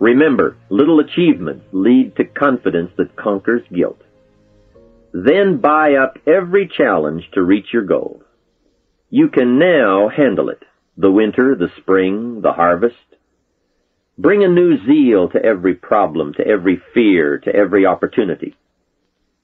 Remember, 0.00 0.56
little 0.70 1.00
achievements 1.00 1.64
lead 1.72 2.16
to 2.16 2.24
confidence 2.24 2.90
that 2.96 3.16
conquers 3.16 3.62
guilt. 3.72 4.00
then 5.14 5.58
buy 5.58 5.94
up 5.94 6.18
every 6.26 6.66
challenge 6.66 7.22
to 7.32 7.40
reach 7.40 7.66
your 7.72 7.84
goals. 7.84 8.22
You 9.10 9.28
can 9.28 9.60
now 9.60 10.08
handle 10.08 10.48
it. 10.48 10.62
The 10.96 11.10
winter, 11.10 11.54
the 11.54 11.70
spring, 11.76 12.40
the 12.42 12.52
harvest. 12.52 12.96
Bring 14.18 14.42
a 14.42 14.48
new 14.48 14.84
zeal 14.84 15.28
to 15.28 15.42
every 15.42 15.74
problem, 15.74 16.34
to 16.34 16.46
every 16.46 16.82
fear, 16.92 17.38
to 17.38 17.54
every 17.54 17.86
opportunity. 17.86 18.56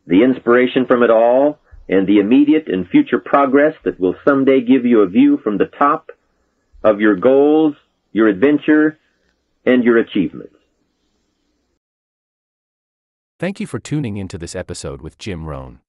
The 0.09 0.25
inspiration 0.25 0.87
from 0.87 1.05
it 1.05 1.11
all 1.11 1.61
and 1.89 2.07
the 2.07 2.19
immediate 2.19 2.69
and 2.69 2.89
future 2.89 3.21
progress 3.21 3.75
that 3.85 4.01
will 4.01 4.17
someday 4.25 4.61
give 4.61 4.85
you 4.85 5.03
a 5.03 5.09
view 5.09 5.39
from 5.39 5.59
the 5.59 5.67
top 5.67 6.11
of 6.83 7.01
your 7.01 7.15
goals, 7.15 7.75
your 8.13 8.27
adventure, 8.27 8.99
and 9.65 9.85
your 9.85 9.99
achievements. 9.99 10.55
Thank 13.39 13.61
you 13.61 13.67
for 13.67 13.79
tuning 13.79 14.17
into 14.17 14.37
this 14.37 14.55
episode 14.55 15.01
with 15.01 15.19
Jim 15.19 15.47
Rohn. 15.47 15.81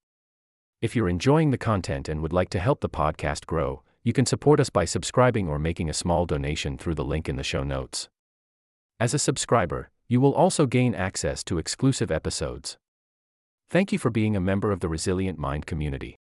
If 0.82 0.96
you're 0.96 1.10
enjoying 1.10 1.52
the 1.52 1.58
content 1.58 2.08
and 2.10 2.22
would 2.22 2.34
like 2.34 2.50
to 2.52 2.60
help 2.60 2.82
the 2.82 2.90
podcast 2.90 3.46
grow, 3.46 3.84
you 4.04 4.14
can 4.14 4.26
support 4.26 4.60
us 4.60 4.70
by 4.70 4.86
subscribing 4.86 5.48
or 5.48 5.60
making 5.60 5.90
a 5.90 5.94
small 5.94 6.26
donation 6.26 6.78
through 6.78 6.96
the 6.96 7.04
link 7.04 7.30
in 7.30 7.36
the 7.36 7.44
show 7.44 7.64
notes. 7.64 8.10
As 9.00 9.14
a 9.14 9.20
subscriber, 9.20 9.90
you 10.08 10.20
will 10.20 10.34
also 10.34 10.66
gain 10.66 10.96
access 10.96 11.44
to 11.46 11.58
exclusive 11.58 12.10
episodes. 12.10 12.78
Thank 13.70 13.92
you 13.92 14.00
for 14.00 14.10
being 14.10 14.36
a 14.36 14.42
member 14.42 14.72
of 14.72 14.80
the 14.80 14.90
Resilient 14.90 15.38
Mind 15.38 15.66
community. 15.66 16.18